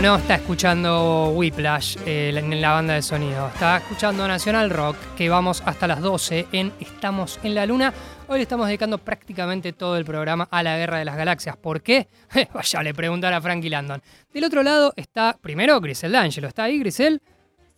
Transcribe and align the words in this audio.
No, 0.00 0.12
no 0.12 0.16
está 0.16 0.36
escuchando 0.36 1.30
Whiplash 1.34 1.98
eh, 2.06 2.32
en 2.34 2.60
la 2.62 2.72
banda 2.72 2.94
de 2.94 3.02
sonido. 3.02 3.48
Está 3.48 3.76
escuchando 3.76 4.26
Nacional 4.26 4.70
Rock, 4.70 4.96
que 5.14 5.28
vamos 5.28 5.62
hasta 5.66 5.86
las 5.86 6.00
12 6.00 6.46
en 6.52 6.72
Estamos 6.80 7.38
en 7.42 7.54
la 7.54 7.66
Luna. 7.66 7.92
Hoy 8.26 8.38
le 8.38 8.44
estamos 8.44 8.66
dedicando 8.66 8.96
prácticamente 8.96 9.74
todo 9.74 9.98
el 9.98 10.06
programa 10.06 10.48
a 10.50 10.62
la 10.62 10.78
Guerra 10.78 11.00
de 11.00 11.04
las 11.04 11.18
Galaxias. 11.18 11.58
¿Por 11.58 11.82
qué? 11.82 12.08
Vaya, 12.54 12.82
le 12.82 12.94
preguntar 12.94 13.34
a 13.34 13.42
Frankie 13.42 13.68
Landon. 13.68 14.00
Del 14.32 14.44
otro 14.44 14.62
lado 14.62 14.94
está, 14.96 15.36
primero, 15.38 15.78
Grisel 15.82 16.12
D'Angelo. 16.12 16.48
¿Está 16.48 16.64
ahí, 16.64 16.78
Grisel? 16.78 17.20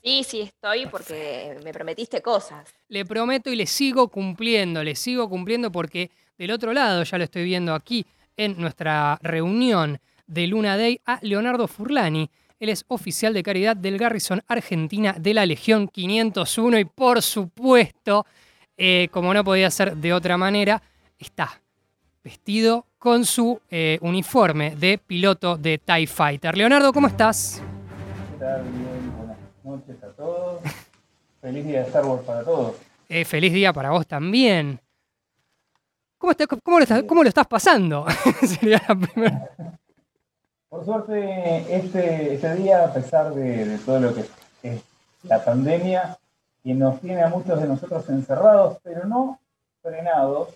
Sí, 0.04 0.22
sí, 0.22 0.43
estoy 0.43 0.86
porque 0.86 1.58
me 1.64 1.72
prometiste 1.72 2.22
cosas. 2.22 2.72
Le 2.86 3.04
prometo 3.04 3.50
y 3.50 3.57
le 3.57 3.66
sigo 3.66 4.07
cumpliendo, 4.07 4.84
le 4.84 4.94
sigo 4.94 5.29
cumpliendo 5.29 5.72
porque 5.72 6.12
del 6.39 6.52
otro 6.52 6.72
lado, 6.72 7.02
ya 7.02 7.18
lo 7.18 7.25
estoy 7.25 7.43
viendo 7.43 7.75
aquí 7.75 8.07
en 8.36 8.61
nuestra 8.61 9.18
reunión 9.22 9.98
de 10.32 10.46
Luna 10.46 10.77
Day, 10.77 11.00
a 11.04 11.18
Leonardo 11.22 11.68
Furlani. 11.68 12.31
Él 12.59 12.68
es 12.68 12.85
oficial 12.89 13.35
de 13.35 13.43
caridad 13.43 13.77
del 13.77 13.99
Garrison 13.99 14.43
Argentina 14.46 15.14
de 15.18 15.35
la 15.35 15.45
Legión 15.45 15.89
501 15.89 16.79
y 16.79 16.85
por 16.85 17.21
supuesto, 17.22 18.25
eh, 18.77 19.08
como 19.11 19.35
no 19.35 19.43
podía 19.45 19.71
ser 19.71 19.96
de 19.96 20.13
otra 20.13 20.36
manera, 20.36 20.81
está 21.18 21.61
vestido 22.22 22.86
con 22.99 23.25
su 23.25 23.61
eh, 23.71 23.99
uniforme 24.00 24.77
de 24.77 24.99
piloto 24.99 25.57
de 25.57 25.79
TIE 25.79 26.07
Fighter. 26.07 26.57
Leonardo, 26.57 26.93
¿cómo 26.93 27.08
estás? 27.08 27.61
¿Qué 28.33 28.39
tal? 28.39 28.64
noches 29.64 30.03
a 30.03 30.08
todos. 30.08 30.63
feliz 31.41 31.64
día 31.64 31.80
de 31.80 31.86
Star 31.86 32.05
Wars 32.05 32.22
para 32.25 32.44
todos. 32.44 32.77
Eh, 33.08 33.25
feliz 33.25 33.53
día 33.53 33.72
para 33.72 33.91
vos 33.91 34.06
también. 34.06 34.80
¿Cómo, 36.19 36.33
cómo, 36.62 36.78
lo, 36.78 36.84
estás, 36.84 37.02
cómo 37.02 37.22
lo, 37.22 37.28
estás, 37.28 37.46
pasando? 37.46 38.06
Sería 38.46 38.80
la 38.89 38.94
primera. 38.94 39.50
Por 40.72 40.86
suerte, 40.86 41.76
este, 41.76 42.32
este 42.32 42.54
día, 42.54 42.84
a 42.84 42.94
pesar 42.94 43.34
de, 43.34 43.76
todo 43.84 44.00
lo 44.00 44.14
que 44.14 44.24
es 44.62 44.80
la 45.22 45.44
pandemia, 45.44 46.16
que 46.64 46.72
nos 46.72 46.98
tiene 47.02 47.22
a 47.22 47.28
muchos 47.28 47.60
de 47.60 47.68
nosotros 47.68 48.08
encerrados, 48.08 48.78
pero 48.82 49.04
no 49.06 49.38
frenados, 49.82 50.48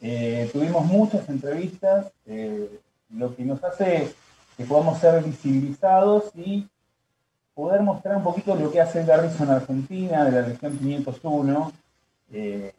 eh, 0.00 0.48
tuvimos 0.52 0.86
muchas 0.86 1.28
entrevistas, 1.28 2.06
eh, 2.26 2.70
lo 3.10 3.34
que 3.34 3.42
nos 3.42 3.64
hace 3.64 4.14
que 4.56 4.64
podamos 4.64 5.00
ser 5.00 5.24
visibilizados 5.24 6.30
y 6.36 6.68
poder 7.52 7.82
mostrar 7.82 8.18
un 8.18 8.22
poquito 8.22 8.54
lo 8.54 8.70
que 8.70 8.80
hace 8.80 9.04
Garrison 9.04 9.50
Argentina 9.50 10.24
de 10.24 10.40
la 10.40 10.46
Legión 10.46 10.78
501, 10.78 11.72
eh, 12.32 12.72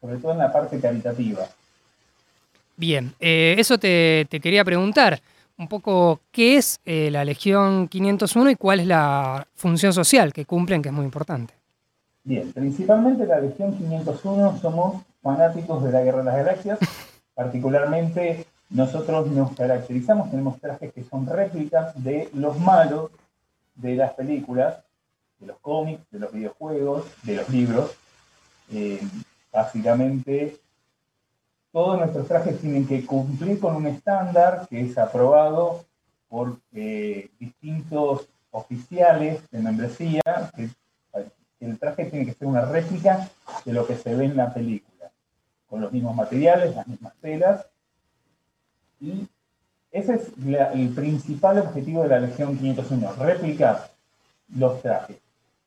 sobre 0.00 0.16
todo 0.16 0.32
en 0.32 0.38
la 0.38 0.50
parte 0.50 0.80
caritativa. 0.80 1.46
Bien, 2.78 3.12
eso 3.20 3.76
te, 3.76 4.26
quería 4.40 4.64
preguntar 4.64 5.20
un 5.60 5.68
poco 5.68 6.20
qué 6.32 6.56
es 6.56 6.80
eh, 6.86 7.10
la 7.10 7.22
Legión 7.22 7.86
501 7.86 8.50
y 8.50 8.56
cuál 8.56 8.80
es 8.80 8.86
la 8.86 9.46
función 9.54 9.92
social 9.92 10.32
que 10.32 10.46
cumplen, 10.46 10.80
que 10.80 10.88
es 10.88 10.94
muy 10.94 11.04
importante. 11.04 11.52
Bien, 12.24 12.50
principalmente 12.52 13.26
la 13.26 13.40
Legión 13.40 13.76
501 13.76 14.58
somos 14.58 15.02
fanáticos 15.22 15.84
de 15.84 15.92
la 15.92 16.00
Guerra 16.00 16.18
de 16.18 16.24
las 16.24 16.36
Galaxias, 16.36 16.78
particularmente 17.34 18.46
nosotros 18.70 19.26
nos 19.26 19.52
caracterizamos, 19.52 20.30
tenemos 20.30 20.58
trajes 20.60 20.94
que 20.94 21.04
son 21.04 21.26
réplicas 21.26 21.92
de 22.02 22.30
los 22.32 22.58
malos 22.58 23.10
de 23.74 23.96
las 23.96 24.14
películas, 24.14 24.78
de 25.40 25.46
los 25.48 25.58
cómics, 25.58 26.02
de 26.10 26.20
los 26.20 26.32
videojuegos, 26.32 27.04
de 27.22 27.36
los 27.36 27.48
libros. 27.50 27.90
Eh, 28.72 29.00
básicamente, 29.52 30.56
todos 31.72 31.98
nuestros 31.98 32.26
trajes 32.26 32.60
tienen 32.60 32.86
que 32.86 33.06
cumplir 33.06 33.60
con 33.60 33.76
un 33.76 33.86
estándar 33.86 34.66
que 34.68 34.80
es 34.80 34.98
aprobado 34.98 35.84
por 36.28 36.58
eh, 36.72 37.30
distintos 37.38 38.28
oficiales 38.50 39.48
de 39.50 39.58
membresía, 39.60 40.22
el 41.60 41.78
traje 41.78 42.06
tiene 42.06 42.24
que 42.24 42.32
ser 42.32 42.48
una 42.48 42.64
réplica 42.64 43.28
de 43.64 43.72
lo 43.72 43.86
que 43.86 43.96
se 43.96 44.14
ve 44.14 44.24
en 44.24 44.36
la 44.36 44.52
película, 44.52 45.10
con 45.68 45.80
los 45.80 45.92
mismos 45.92 46.16
materiales, 46.16 46.74
las 46.74 46.86
mismas 46.86 47.12
telas, 47.20 47.66
y 49.00 49.28
ese 49.92 50.14
es 50.14 50.22
el 50.74 50.88
principal 50.90 51.58
objetivo 51.58 52.02
de 52.02 52.08
la 52.08 52.20
Legión 52.20 52.56
501, 52.56 53.12
replicar 53.14 53.90
los 54.54 54.80
trajes. 54.82 55.16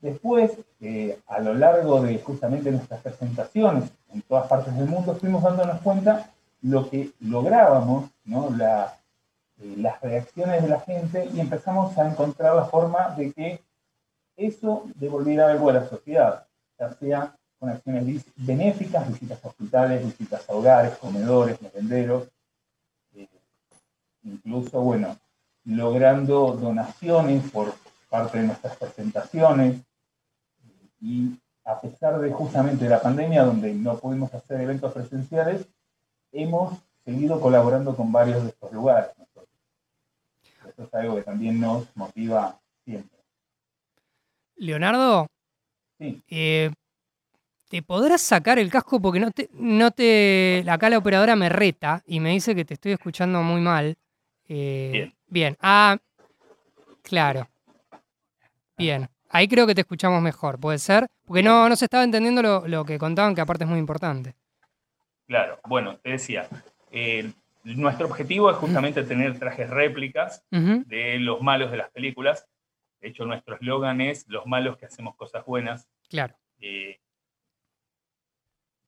Después, 0.02 0.52
eh, 0.82 1.20
a 1.28 1.40
lo 1.40 1.54
largo 1.54 2.02
de 2.02 2.20
justamente 2.20 2.72
nuestras 2.72 3.02
presentaciones 3.02 3.90
en 4.14 4.22
todas 4.24 4.48
partes 4.48 4.76
del 4.76 4.88
mundo, 4.88 5.16
fuimos 5.16 5.44
dándonos 5.44 5.82
cuenta 5.82 6.30
lo 6.62 6.90
que 6.90 7.12
lográbamos, 7.20 8.10
¿no? 8.26 8.50
Eh, 8.50 9.76
las 9.78 10.02
reacciones 10.02 10.64
de 10.64 10.70
la 10.70 10.80
gente 10.80 11.30
y 11.34 11.40
empezamos 11.40 11.98
a 11.98 12.10
encontrar 12.10 12.56
la 12.56 12.66
forma 12.66 13.10
de 13.16 13.32
que 13.34 13.62
eso 14.36 14.86
devolviera 14.96 15.52
algo 15.52 15.70
a 15.70 15.74
la 15.74 15.88
sociedad, 15.88 16.46
ya 16.80 16.94
sea 16.94 17.36
con 17.60 17.70
acciones 17.70 18.26
benéficas, 18.36 19.08
visitas 19.08 19.44
a 19.44 19.48
hospitales, 19.48 20.06
visitas 20.06 20.50
a 20.50 20.54
hogares, 20.54 20.98
comedores, 20.98 21.62
merenderos, 21.62 22.28
incluso, 24.24 24.82
bueno, 24.82 25.18
logrando 25.66 26.54
donaciones 26.54 27.50
por 27.52 27.74
parte 28.10 28.40
de 28.40 28.48
nuestras 28.48 28.76
presentaciones 28.78 29.82
y 31.02 31.38
a 31.66 31.80
pesar 31.80 32.20
de 32.20 32.32
justamente 32.32 32.88
la 32.90 33.02
pandemia 33.02 33.44
donde 33.44 33.74
no 33.74 33.98
pudimos 33.98 34.34
hacer 34.34 34.62
eventos 34.62 34.94
presenciales, 34.94 35.66
hemos 36.32 36.80
seguido 37.06 37.40
colaborando 37.40 37.96
con 37.96 38.12
varios 38.12 38.44
de 38.44 38.50
estos 38.50 38.72
lugares. 38.72 39.12
Eso 40.68 40.84
es 40.84 40.94
algo 40.94 41.16
que 41.16 41.24
también 41.24 41.60
nos 41.60 41.86
motiva 41.96 42.60
siempre. 42.84 43.20
Leonardo, 44.56 45.28
sí. 46.00 46.22
Eh, 46.30 46.72
¿te 47.70 47.82
podrás 47.82 48.22
sacar 48.22 48.60
el 48.60 48.70
casco? 48.70 49.02
Porque 49.02 49.20
no 49.20 49.32
te, 49.32 49.50
no 49.54 49.92
te. 49.92 50.64
Acá 50.68 50.90
la 50.90 50.98
operadora 50.98 51.36
me 51.36 51.50
reta 51.50 52.02
y 52.06 52.20
me 52.20 52.32
dice 52.32 52.56
que 52.56 52.66
te 52.66 52.76
estoy 52.76 52.94
escuchando 52.94 53.42
muy 53.42 53.62
mal. 53.62 53.98
Eh, 54.48 54.90
bien. 54.92 55.14
bien. 55.28 55.58
Ah, 55.60 55.98
claro. 57.02 57.48
Bien. 58.78 59.08
Ahí 59.34 59.48
creo 59.48 59.66
que 59.66 59.74
te 59.74 59.82
escuchamos 59.82 60.22
mejor, 60.22 60.60
¿puede 60.60 60.78
ser? 60.78 61.08
Porque 61.26 61.42
no, 61.42 61.68
no 61.68 61.76
se 61.76 61.86
estaba 61.86 62.04
entendiendo 62.04 62.44
lo, 62.68 62.86
que 62.86 63.00
contaban, 63.00 63.34
que 63.34 63.42
aparte 63.42 63.64
es 63.64 63.70
muy 63.70 63.80
importante. 63.80 64.36
Claro, 65.26 65.60
bueno, 65.68 65.98
te 65.98 66.12
decía, 66.12 66.48
nuestro 67.64 68.06
objetivo 68.06 68.52
es 68.52 68.58
justamente 68.58 69.02
tener 69.02 69.40
trajes 69.40 69.72
réplicas 69.72 70.46
de 70.52 71.18
los 71.18 71.42
malos 71.42 71.72
de 71.72 71.78
las 71.78 71.90
películas. 71.90 72.48
De 73.02 73.08
hecho, 73.08 73.26
nuestro 73.26 73.56
eslogan 73.56 74.02
es 74.02 74.24
los 74.28 74.46
malos 74.46 74.78
que 74.78 74.86
hacemos 74.86 75.16
cosas 75.16 75.44
buenas. 75.46 75.90
Claro. 76.10 76.36
Eh, 76.60 77.00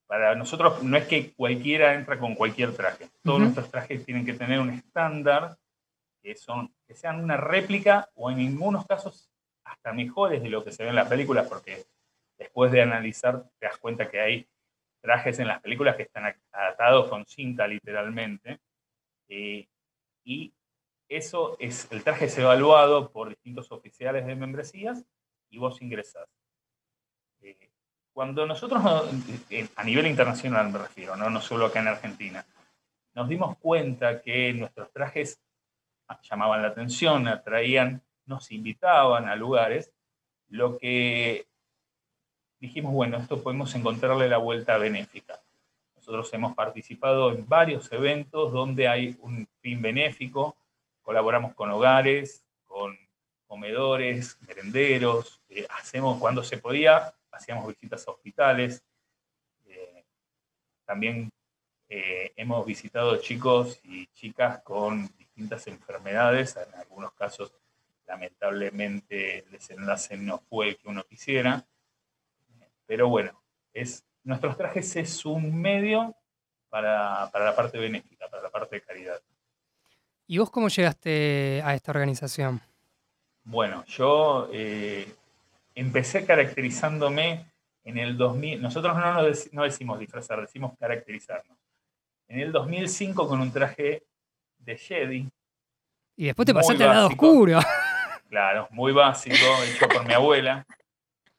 para 0.06 0.36
nosotros 0.36 0.84
no 0.84 0.96
es 0.96 1.08
que 1.08 1.34
cualquiera 1.34 1.96
entra 1.96 2.20
con 2.20 2.36
cualquier 2.36 2.72
traje. 2.76 3.10
Todos 3.24 3.40
nuestros 3.40 3.72
trajes 3.72 4.06
tienen 4.06 4.24
que 4.24 4.34
tener 4.34 4.60
un 4.60 4.70
estándar 4.70 5.58
que, 6.22 6.36
son, 6.36 6.72
que 6.88 6.94
sean 6.94 7.20
una 7.20 7.36
réplica 7.36 8.10
o 8.14 8.30
en 8.30 8.40
algunos 8.40 8.86
casos 8.86 9.32
hasta 9.86 9.94
mejores 9.94 10.42
de 10.42 10.50
lo 10.50 10.64
que 10.64 10.72
se 10.72 10.82
ve 10.82 10.90
en 10.90 10.96
las 10.96 11.08
películas, 11.08 11.48
porque 11.48 11.86
después 12.40 12.72
de 12.72 12.82
analizar 12.82 13.44
te 13.60 13.68
das 13.68 13.78
cuenta 13.78 14.10
que 14.10 14.20
hay 14.20 14.48
trajes 15.00 15.38
en 15.38 15.48
las 15.48 15.62
películas 15.62 15.96
que 15.96 16.04
están 16.04 16.36
atados 16.52 17.08
con 17.08 17.24
cinta 17.28 17.68
literalmente. 17.68 18.62
Eh, 19.30 19.68
y 20.24 20.52
eso 21.08 21.56
es, 21.60 21.88
el 21.92 22.04
traje 22.04 22.26
es 22.26 22.38
evaluado 22.40 23.12
por 23.12 23.30
distintos 23.30 23.72
oficiales 23.72 24.26
de 24.26 24.34
membresías 24.34 25.06
y 25.52 25.60
vos 25.60 25.80
ingresás. 25.84 26.28
Eh, 27.42 27.70
cuando 28.12 28.48
nosotros, 28.48 28.82
a 28.84 29.84
nivel 29.84 30.08
internacional 30.08 30.72
me 30.72 30.80
refiero, 30.80 31.16
¿no? 31.16 31.30
no 31.30 31.42
solo 31.42 31.68
acá 31.68 31.82
en 31.82 31.90
Argentina, 31.90 32.44
nos 33.14 33.30
dimos 33.30 33.56
cuenta 33.60 34.20
que 34.24 34.52
nuestros 34.52 34.92
trajes 34.92 35.40
llamaban 36.24 36.64
la 36.64 36.70
atención, 36.70 37.28
atraían, 37.28 38.02
nos 38.26 38.52
invitaban 38.52 39.28
a 39.28 39.36
lugares, 39.36 39.92
lo 40.50 40.78
que 40.78 41.48
dijimos, 42.60 42.94
bueno, 42.94 43.18
esto 43.18 43.42
podemos 43.42 43.74
encontrarle 43.76 44.28
la 44.28 44.38
vuelta 44.38 44.78
benéfica. 44.78 45.42
Nosotros 45.96 46.34
hemos 46.34 46.54
participado 46.54 47.32
en 47.32 47.48
varios 47.48 47.92
eventos 47.92 48.52
donde 48.52 48.88
hay 48.88 49.18
un 49.22 49.48
fin 49.60 49.82
benéfico, 49.82 50.56
colaboramos 51.02 51.54
con 51.54 51.72
hogares, 51.72 52.44
con 52.66 52.98
comedores, 53.48 54.38
merenderos, 54.48 55.42
eh, 55.50 55.66
hacemos 55.70 56.20
cuando 56.20 56.44
se 56.44 56.58
podía, 56.58 57.14
hacíamos 57.32 57.68
visitas 57.68 58.08
a 58.08 58.12
hospitales. 58.12 58.84
Eh, 59.66 60.06
también 60.86 61.32
eh, 61.88 62.34
hemos 62.36 62.66
visitado 62.66 63.18
chicos 63.18 63.80
y 63.84 64.08
chicas 64.08 64.62
con 64.64 65.08
distintas 65.18 65.68
enfermedades. 65.68 66.58
En 66.58 66.74
algunos 66.80 67.14
casos, 67.14 67.54
lamentablemente, 68.08 69.40
el 69.40 69.52
desenlace 69.52 70.18
no 70.18 70.40
fue 70.40 70.70
el 70.70 70.78
que 70.78 70.88
uno 70.88 71.04
quisiera. 71.04 71.66
Pero 72.86 73.10
bueno, 73.10 73.44
es, 73.74 74.06
nuestros 74.24 74.58
trajes 74.58 74.96
es 74.96 75.26
un 75.26 75.60
medio 75.60 76.16
para, 76.70 77.30
para 77.32 77.46
la 77.46 77.56
parte 77.56 77.78
benéfica, 77.78 78.28
para 78.30 78.44
la 78.44 78.50
parte 78.50 78.76
de 78.76 78.82
caridad. 78.82 79.22
¿Y 80.28 80.38
vos 80.38 80.50
cómo 80.50 80.70
llegaste 80.70 81.62
a 81.64 81.76
esta 81.76 81.92
organización? 81.92 82.62
Bueno, 83.44 83.86
yo 83.86 84.50
eh, 84.52 85.08
empecé 85.76 86.26
caracterizándome 86.26 87.46
en 87.84 87.98
el 88.00 88.18
2000. 88.18 88.62
Nosotros 88.62 88.96
no, 88.98 89.22
no 89.52 89.64
decimos 89.64 90.00
disfrazar, 90.00 90.42
decimos 90.42 90.74
caracterizarnos. 90.80 91.58
En 92.28 92.40
el 92.40 92.52
2005 92.52 93.28
con 93.28 93.40
un 93.40 93.52
traje 93.52 94.04
de 94.58 94.78
Jedi. 94.78 95.30
Y 96.16 96.26
después 96.26 96.46
te 96.48 96.54
pasaste 96.54 96.84
al 96.84 96.90
lado 96.90 97.08
oscuro. 97.08 97.60
Claro, 98.30 98.68
muy 98.72 98.92
básico, 98.92 99.36
hecho 99.64 99.88
por 99.88 100.06
mi 100.06 100.14
abuela. 100.14 100.66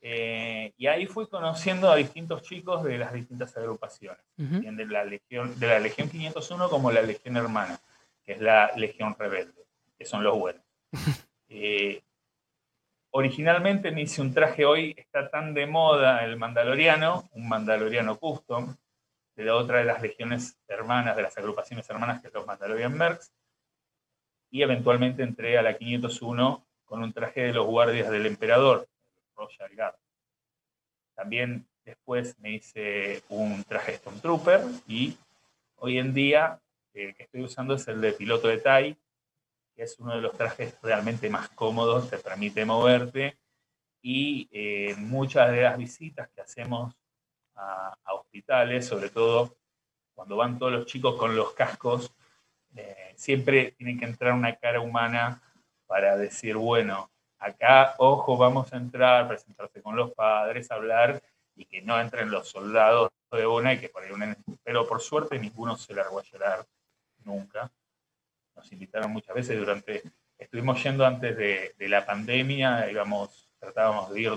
Eh, 0.01 0.73
y 0.77 0.87
ahí 0.87 1.07
fui 1.07 1.27
conociendo 1.27 1.91
a 1.91 1.97
distintos 1.97 2.43
chicos 2.43 2.85
de 2.85 2.97
las 2.97 3.13
distintas 3.13 3.57
agrupaciones, 3.57 4.23
de, 4.37 4.87
la 4.87 5.05
Legión, 5.05 5.59
de 5.59 5.67
la 5.67 5.81
Legión 5.81 6.09
501 6.09 6.69
como 6.69 6.93
la 6.93 7.03
Legión 7.03 7.37
Hermana, 7.37 7.81
que 8.25 8.33
es 8.33 8.41
la 8.41 8.71
Legión 8.77 9.17
Rebelde, 9.19 9.67
que 9.99 10.05
son 10.05 10.23
los 10.23 10.39
buenos. 10.39 10.63
Eh, 11.49 12.03
originalmente 13.11 13.93
me 13.93 14.03
hice 14.03 14.21
un 14.21 14.35
traje, 14.35 14.65
hoy 14.65 14.97
está 14.97 15.31
tan 15.31 15.55
de 15.55 15.65
moda 15.65 16.25
el 16.25 16.37
mandaloriano, 16.37 17.29
un 17.35 17.49
mandaloriano 17.49 18.19
custom, 18.19 18.75
de 19.37 19.45
la 19.45 19.55
otra 19.55 19.79
de 19.79 19.85
las 19.85 20.03
legiones 20.03 20.59
hermanas, 20.67 21.15
de 21.15 21.23
las 21.23 21.39
agrupaciones 21.39 21.89
hermanas, 21.89 22.21
que 22.21 22.29
es 22.29 22.35
los 22.35 22.47
Mandalorian 22.47 22.99
Mercs, 22.99 23.33
y 24.51 24.63
eventualmente 24.63 25.23
entré 25.23 25.57
a 25.57 25.63
la 25.63 25.77
501 25.79 26.66
con 26.87 27.03
un 27.03 27.13
traje 27.13 27.43
de 27.43 27.53
los 27.53 27.67
guardias 27.67 28.11
del 28.11 28.27
emperador, 28.27 28.89
Royal 29.37 29.77
Guard. 29.77 29.97
También 31.15 31.67
después 31.85 32.39
me 32.39 32.53
hice 32.53 33.23
un 33.29 33.63
traje 33.65 33.97
Stormtrooper 33.97 34.63
y 34.87 35.17
hoy 35.77 35.99
en 35.99 36.15
día 36.15 36.61
el 36.95 37.15
que 37.15 37.25
estoy 37.25 37.43
usando 37.43 37.75
es 37.75 37.87
el 37.89 38.01
de 38.01 38.13
piloto 38.13 38.49
de 38.49 38.59
TIE, 38.59 38.97
que 39.75 39.83
es 39.83 39.99
uno 39.99 40.15
de 40.15 40.23
los 40.23 40.37
trajes 40.37 40.77
realmente 40.83 41.29
más 41.29 41.51
cómodos, 41.51 42.09
te 42.09 42.19
permite 42.19 42.65
moverte 42.65 43.39
y 44.01 44.49
eh, 44.51 44.95
muchas 44.97 45.51
de 45.51 45.63
las 45.63 45.77
visitas 45.77 46.29
que 46.31 46.41
hacemos 46.41 46.95
a, 47.55 47.95
hospitales, 48.13 48.87
sobre 48.87 49.11
todo 49.11 49.57
cuando 50.15 50.37
van 50.37 50.59
todos 50.59 50.73
los 50.73 50.87
chicos 50.87 51.17
con 51.17 51.37
los 51.37 51.53
cascos, 51.53 52.15
eh, 52.75 53.13
siempre 53.17 53.73
tienen 53.73 53.99
que 53.99 54.07
entrar 54.07 54.33
una 54.33 54.57
cara 54.57 54.81
humana 54.81 55.43
para 55.87 56.17
decir, 56.17 56.57
bueno, 56.57 57.11
acá, 57.39 57.95
ojo, 57.99 58.37
vamos 58.37 58.73
a 58.73 58.77
entrar, 58.77 59.29
presentarse 59.29 59.83
con 59.83 59.97
los 59.97 60.13
padres, 60.13 60.71
hablar 60.71 61.23
y 61.55 61.65
que 61.65 61.83
no 61.83 61.99
entren 62.01 62.31
los 62.31 62.49
soldados 62.49 63.11
de 63.31 63.47
una 63.47 63.75
y 63.75 63.81
que 63.81 63.89
por 63.89 64.03
ahí 64.03 64.11
un... 64.11 64.37
Pero 64.63 64.87
por 64.87 65.01
suerte 65.01 65.39
ninguno 65.39 65.77
se 65.77 65.95
largó 65.95 66.19
a 66.19 66.23
llorar 66.23 66.67
nunca. 67.25 67.71
Nos 68.55 68.71
invitaron 68.73 69.13
muchas 69.13 69.35
veces 69.35 69.59
durante... 69.59 70.03
Estuvimos 70.39 70.83
yendo 70.83 71.07
antes 71.07 71.37
de, 71.37 71.75
la 71.89 72.05
pandemia, 72.05 72.91
íbamos, 72.91 73.51
tratábamos 73.59 74.13
de 74.13 74.21
ir 74.21 74.33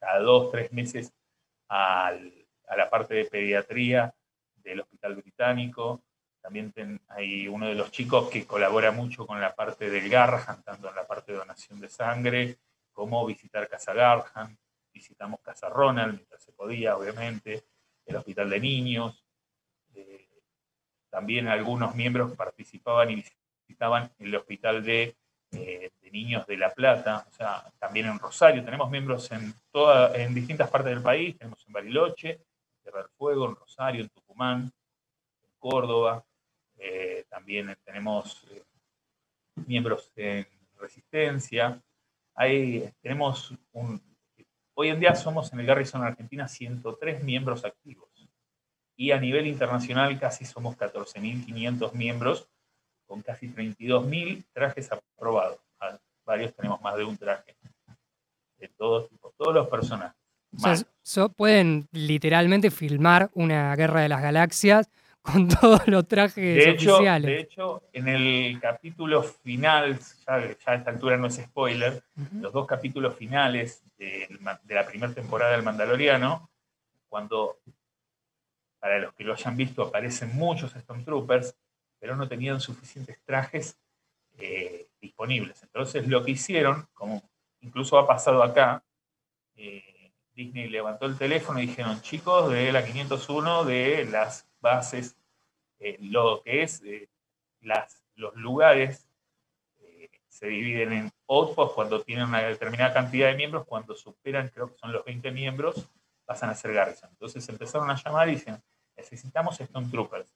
cada 0.00 0.18
dos, 0.20 0.50
tres 0.50 0.72
meses 0.72 1.12
a 1.68 2.12
la 2.76 2.90
parte 2.90 3.14
de 3.14 3.24
pediatría 3.26 4.12
del 4.56 4.80
Hospital 4.80 5.14
Británico, 5.14 6.02
también 6.46 7.00
hay 7.08 7.48
uno 7.48 7.66
de 7.66 7.74
los 7.74 7.90
chicos 7.90 8.30
que 8.30 8.46
colabora 8.46 8.92
mucho 8.92 9.26
con 9.26 9.40
la 9.40 9.52
parte 9.52 9.90
del 9.90 10.08
Garrahan, 10.08 10.62
tanto 10.62 10.88
en 10.88 10.94
la 10.94 11.04
parte 11.04 11.32
de 11.32 11.38
donación 11.38 11.80
de 11.80 11.88
sangre 11.88 12.58
como 12.92 13.26
visitar 13.26 13.68
Casa 13.68 13.92
Garrahan. 13.92 14.56
Visitamos 14.92 15.40
Casa 15.40 15.68
Ronald 15.68 16.14
mientras 16.14 16.40
se 16.44 16.52
podía, 16.52 16.96
obviamente, 16.96 17.64
el 18.04 18.14
Hospital 18.14 18.48
de 18.48 18.60
Niños. 18.60 19.26
Eh, 19.92 20.28
también 21.10 21.48
algunos 21.48 21.96
miembros 21.96 22.36
participaban 22.36 23.10
y 23.10 23.24
visitaban 23.66 24.12
el 24.20 24.32
Hospital 24.36 24.84
de, 24.84 25.16
eh, 25.50 25.90
de, 26.00 26.10
Niños 26.12 26.46
de 26.46 26.58
La 26.58 26.70
Plata, 26.70 27.26
o 27.28 27.32
sea, 27.32 27.64
también 27.80 28.06
en 28.06 28.20
Rosario. 28.20 28.64
Tenemos 28.64 28.88
miembros 28.88 29.32
en, 29.32 29.52
toda, 29.72 30.16
en 30.16 30.32
distintas 30.32 30.70
partes 30.70 30.94
del 30.94 31.02
país, 31.02 31.36
tenemos 31.36 31.66
en 31.66 31.72
Bariloche, 31.72 32.30
en 32.30 32.82
Tierra 32.84 33.00
del 33.00 33.10
Fuego, 33.18 33.48
en 33.48 33.56
Rosario, 33.56 34.02
en 34.02 34.10
Tucumán, 34.10 34.72
en 35.42 35.50
Córdoba, 35.58 36.24
eh, 36.88 37.24
también 37.28 37.76
tenemos 37.84 38.46
eh, 38.50 38.62
miembros 39.66 40.12
en 40.14 40.46
resistencia. 40.78 41.82
Ahí 42.34 42.88
tenemos 43.02 43.52
un, 43.72 44.00
hoy 44.74 44.88
en 44.88 45.00
día 45.00 45.14
somos 45.16 45.52
en 45.52 45.60
el 45.60 45.66
Garrison 45.66 46.04
Argentina 46.04 46.46
103 46.46 47.24
miembros 47.24 47.64
activos 47.64 48.08
y 48.94 49.10
a 49.10 49.18
nivel 49.18 49.46
internacional 49.46 50.18
casi 50.20 50.44
somos 50.44 50.76
14.500 50.76 51.92
miembros 51.92 52.48
con 53.06 53.22
casi 53.22 53.48
32.000 53.48 54.44
trajes 54.52 54.90
aprobados. 54.92 55.58
Varios 56.24 56.54
tenemos 56.54 56.80
más 56.80 56.96
de 56.96 57.04
un 57.04 57.16
traje 57.16 57.56
de 58.58 58.68
todos 58.68 59.08
tipos, 59.08 59.34
todos 59.36 59.54
los 59.54 59.68
personajes. 59.68 60.16
pueden 61.36 61.88
literalmente 61.90 62.70
filmar 62.70 63.30
una 63.34 63.74
guerra 63.76 64.00
de 64.00 64.08
las 64.08 64.22
galaxias 64.22 64.88
con 65.26 65.48
todos 65.60 65.86
los 65.88 66.06
trajes 66.06 66.64
de 66.64 66.70
oficiales. 66.72 67.30
De 67.30 67.40
hecho, 67.40 67.82
en 67.92 68.08
el 68.08 68.58
capítulo 68.60 69.22
final, 69.22 69.98
ya, 70.26 70.34
a 70.34 70.74
esta 70.74 70.90
altura 70.90 71.16
no 71.16 71.26
es 71.26 71.36
spoiler, 71.36 72.02
los 72.40 72.52
dos 72.52 72.66
capítulos 72.66 73.16
finales 73.16 73.82
de, 73.98 74.28
la 74.68 74.86
primera 74.86 75.12
temporada 75.12 75.52
del 75.52 75.62
Mandaloriano, 75.62 76.48
cuando, 77.08 77.58
para 78.78 78.98
los 78.98 79.14
que 79.14 79.24
lo 79.24 79.34
hayan 79.34 79.56
visto, 79.56 79.82
aparecen 79.82 80.34
muchos 80.34 80.72
Stormtroopers, 80.72 81.56
pero 81.98 82.16
no 82.16 82.28
tenían 82.28 82.60
suficientes 82.60 83.18
trajes 83.24 83.78
eh, 84.38 84.88
disponibles. 85.00 85.62
Entonces 85.62 86.06
lo 86.06 86.24
que 86.24 86.32
hicieron, 86.32 86.86
como 86.94 87.22
incluso 87.60 87.98
ha 87.98 88.06
pasado 88.06 88.42
acá, 88.42 88.82
eh, 89.56 90.12
Disney 90.34 90.68
levantó 90.68 91.06
el 91.06 91.16
teléfono 91.16 91.58
y 91.58 91.66
dijeron, 91.66 92.02
chicos 92.02 92.52
de 92.52 92.70
la 92.70 92.84
501, 92.84 93.64
de 93.64 94.04
las 94.04 94.45
bases, 94.60 95.16
eh, 95.78 95.96
lo 96.00 96.42
que 96.42 96.62
es 96.62 96.82
eh, 96.82 97.08
las, 97.60 98.02
los 98.14 98.34
lugares 98.36 99.08
eh, 99.78 100.10
se 100.28 100.46
dividen 100.46 100.92
en 100.92 101.12
outposts 101.28 101.74
cuando 101.74 102.02
tienen 102.02 102.28
una 102.28 102.42
determinada 102.42 102.92
cantidad 102.94 103.28
de 103.28 103.36
miembros, 103.36 103.66
cuando 103.66 103.94
superan, 103.94 104.48
creo 104.48 104.68
que 104.68 104.78
son 104.78 104.92
los 104.92 105.04
20 105.04 105.30
miembros, 105.32 105.90
pasan 106.24 106.50
a 106.50 106.54
ser 106.54 106.72
Garrison. 106.72 107.10
Entonces 107.10 107.48
empezaron 107.48 107.90
a 107.90 107.96
llamar 107.96 108.28
y 108.28 108.32
dicen, 108.32 108.62
necesitamos 108.96 109.58
Troopers. 109.90 110.34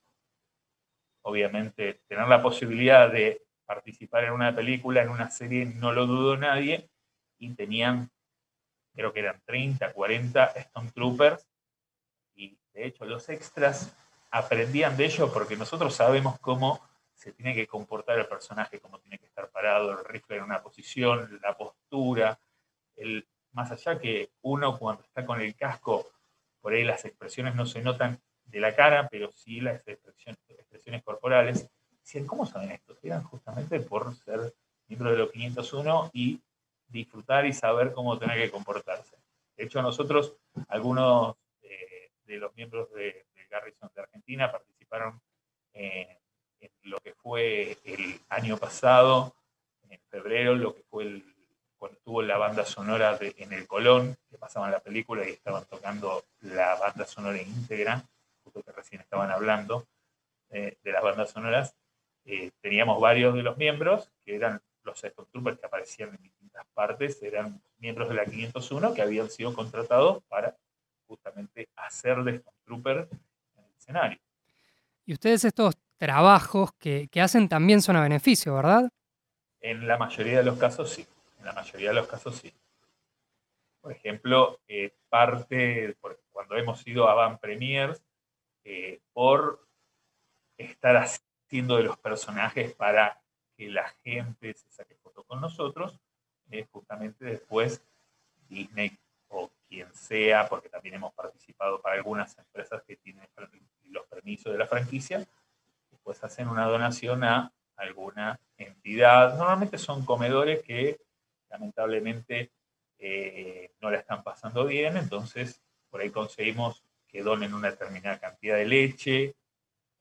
Obviamente, 1.23 2.03
tener 2.07 2.29
la 2.29 2.43
posibilidad 2.43 3.11
de 3.11 3.45
participar 3.67 4.25
en 4.25 4.33
una 4.33 4.55
película, 4.55 5.03
en 5.03 5.11
una 5.11 5.31
serie, 5.31 5.65
no 5.65 5.93
lo 5.93 6.07
dudó 6.07 6.37
nadie, 6.37 6.91
y 7.41 7.55
tenían, 7.55 8.11
creo 8.95 9.13
que 9.13 9.21
eran 9.21 9.41
30, 9.45 9.93
40 9.93 10.53
Troopers 10.95 11.47
y 12.35 12.59
de 12.73 12.87
hecho 12.87 13.05
los 13.05 13.29
extras 13.29 13.97
aprendían 14.31 14.97
de 14.97 15.07
ello 15.07 15.33
porque 15.33 15.57
nosotros 15.57 15.95
sabemos 15.95 16.39
cómo 16.41 16.81
se 17.15 17.33
tiene 17.33 17.55
que 17.55 17.67
comportar 17.67 18.19
el 18.19 18.27
personaje, 18.27 18.81
cómo 18.81 18.99
tiene 18.99 19.19
que 19.19 19.27
estar 19.27 19.51
parado, 19.51 19.93
el 19.93 20.05
rifle 20.05 20.37
en 20.37 20.45
una 20.45 20.63
posición, 20.63 21.39
la 21.43 21.57
postura, 21.57 22.41
el, 22.97 23.27
más 23.53 23.71
allá 23.71 23.99
que 23.99 24.31
uno 24.43 24.79
cuando 24.79 25.03
está 25.03 25.27
con 25.27 25.41
el 25.41 25.55
casco, 25.55 26.07
por 26.61 26.73
ahí 26.73 26.85
las 26.85 27.05
expresiones 27.05 27.55
no 27.55 27.67
se 27.67 27.83
notan 27.83 28.21
de 28.45 28.61
la 28.61 28.75
cara, 28.75 29.09
pero 29.09 29.31
sí 29.33 29.61
las 29.61 29.87
expresiones, 29.87 30.41
expresiones 30.49 31.03
corporales. 31.03 31.69
Decían, 32.03 32.27
¿cómo 32.27 32.47
saben 32.47 32.71
esto? 32.73 32.97
Eran 33.03 33.23
justamente 33.23 33.81
por 33.81 34.15
ser 34.17 34.55
miembro 34.89 35.11
de 35.11 35.19
los 35.19 35.31
501 35.31 36.11
y 36.13 36.41
disfrutar 36.89 37.47
y 37.47 37.53
saber 37.53 37.93
cómo 37.93 38.19
tener 38.19 38.41
que 38.41 38.51
comportarse. 38.51 39.17
De 39.57 39.65
hecho, 39.65 39.83
nosotros, 39.83 40.37
algunos 40.69 41.37
eh, 41.63 42.11
de 42.25 42.39
los 42.39 42.55
miembros 42.57 42.91
de, 42.93 43.27
Garrison 43.51 43.91
de 43.95 44.03
Argentina, 44.03 44.51
participaron 44.51 45.21
en 45.73 46.71
lo 46.83 46.99
que 46.99 47.15
fue 47.15 47.79
el 47.85 48.21
año 48.29 48.57
pasado, 48.57 49.35
en 49.89 50.01
febrero, 50.11 50.55
lo 50.55 50.75
que 50.75 50.83
fue 50.83 51.05
el, 51.05 51.25
cuando 51.81 51.97
estuvo 51.97 52.23
la 52.23 52.37
banda 52.37 52.65
sonora 52.65 53.17
de, 53.17 53.35
en 53.39 53.53
el 53.53 53.67
Colón, 53.67 54.17
que 54.31 54.37
pasaban 54.37 54.71
la 54.71 54.81
película 54.81 55.27
y 55.27 55.33
estaban 55.33 55.65
tocando 55.65 56.25
la 56.41 56.75
banda 56.77 57.07
sonora 57.07 57.41
íntegra, 57.41 58.05
justo 58.45 58.63
que 58.63 58.73
recién 58.73 59.01
estaban 59.01 59.31
hablando 59.31 59.87
eh, 60.51 60.77
de 60.83 60.93
las 60.93 61.03
bandas 61.03 61.31
sonoras, 61.31 61.75
eh, 62.27 62.51
teníamos 62.61 63.01
varios 63.01 63.35
de 63.35 63.43
los 63.43 63.57
miembros 63.57 64.11
que 64.23 64.37
eran 64.37 64.61
los 64.83 65.01
Troopers 65.31 65.59
que 65.59 65.67
aparecían 65.67 66.11
en 66.11 66.23
distintas 66.23 66.67
partes, 66.75 67.23
eran 67.23 67.63
miembros 67.79 68.09
de 68.09 68.15
la 68.15 68.27
501 68.27 68.93
que 68.95 69.03
habían 69.03 69.31
sido 69.31 69.55
contratados 69.55 70.23
para 70.25 70.57
justamente 71.07 71.69
hacer 71.77 72.23
de 72.25 72.43
Trooper 73.85 74.21
y 75.11 75.13
ustedes 75.13 75.45
estos 75.45 75.77
trabajos 75.97 76.73
que, 76.79 77.09
hacen 77.21 77.49
también 77.49 77.83
son 77.83 77.97
a 77.97 78.03
beneficio, 78.03 78.55
¿verdad? 78.55 78.89
En 79.61 79.89
la 79.89 79.99
mayoría 79.99 80.39
de 80.39 80.45
los 80.45 80.57
casos 80.57 80.91
sí. 80.91 81.05
En 81.41 81.47
la 81.47 81.53
mayoría 81.53 81.89
de 81.89 81.97
los 81.97 82.07
casos 82.07 82.37
sí. 82.37 82.55
Por 83.81 83.91
ejemplo, 83.91 84.61
eh, 84.69 84.95
parte, 85.09 85.97
cuando 86.31 86.57
hemos 86.57 86.87
ido 86.87 87.09
a 87.09 87.15
Van 87.15 87.39
Premiers, 87.39 88.05
eh, 88.63 89.01
por 89.13 89.67
estar 90.57 90.97
haciendo 90.97 91.77
de 91.77 91.83
los 91.83 91.99
personajes 91.99 92.73
para 92.75 93.21
que 93.57 93.69
la 93.69 93.89
gente 94.05 94.55
se 94.55 94.71
saque 94.71 94.95
fotos 94.95 95.25
con 95.27 95.41
nosotros, 95.41 95.99
es 96.51 96.69
justamente 96.71 97.25
después 97.25 97.83
Disney 98.49 98.97
o 99.27 99.51
quien 99.69 99.93
sea, 99.93 100.49
porque 100.49 100.69
también 100.69 100.95
hemos 100.95 101.13
participado 101.15 101.81
para 101.81 101.97
algunas 101.97 102.39
empresas 102.39 102.81
que 102.85 102.95
de 104.53 104.59
la 104.59 104.67
franquicia, 104.67 105.27
pues 106.03 106.23
hacen 106.25 106.49
una 106.49 106.67
donación 106.67 107.25
a 107.25 107.53
alguna 107.77 108.39
entidad. 108.57 109.37
Normalmente 109.37 109.79
son 109.79 110.05
comedores 110.05 110.63
que 110.63 111.01
lamentablemente 111.49 112.51
eh, 112.99 113.73
no 113.81 113.91
la 113.91 113.99
están 113.99 114.23
pasando 114.23 114.67
bien, 114.67 114.97
entonces 114.97 115.61
por 115.89 116.01
ahí 116.01 116.11
conseguimos 116.11 116.85
que 117.09 117.23
donen 117.23 117.55
una 117.55 117.71
determinada 117.71 118.19
cantidad 118.19 118.57
de 118.57 118.67
leche, 118.67 119.35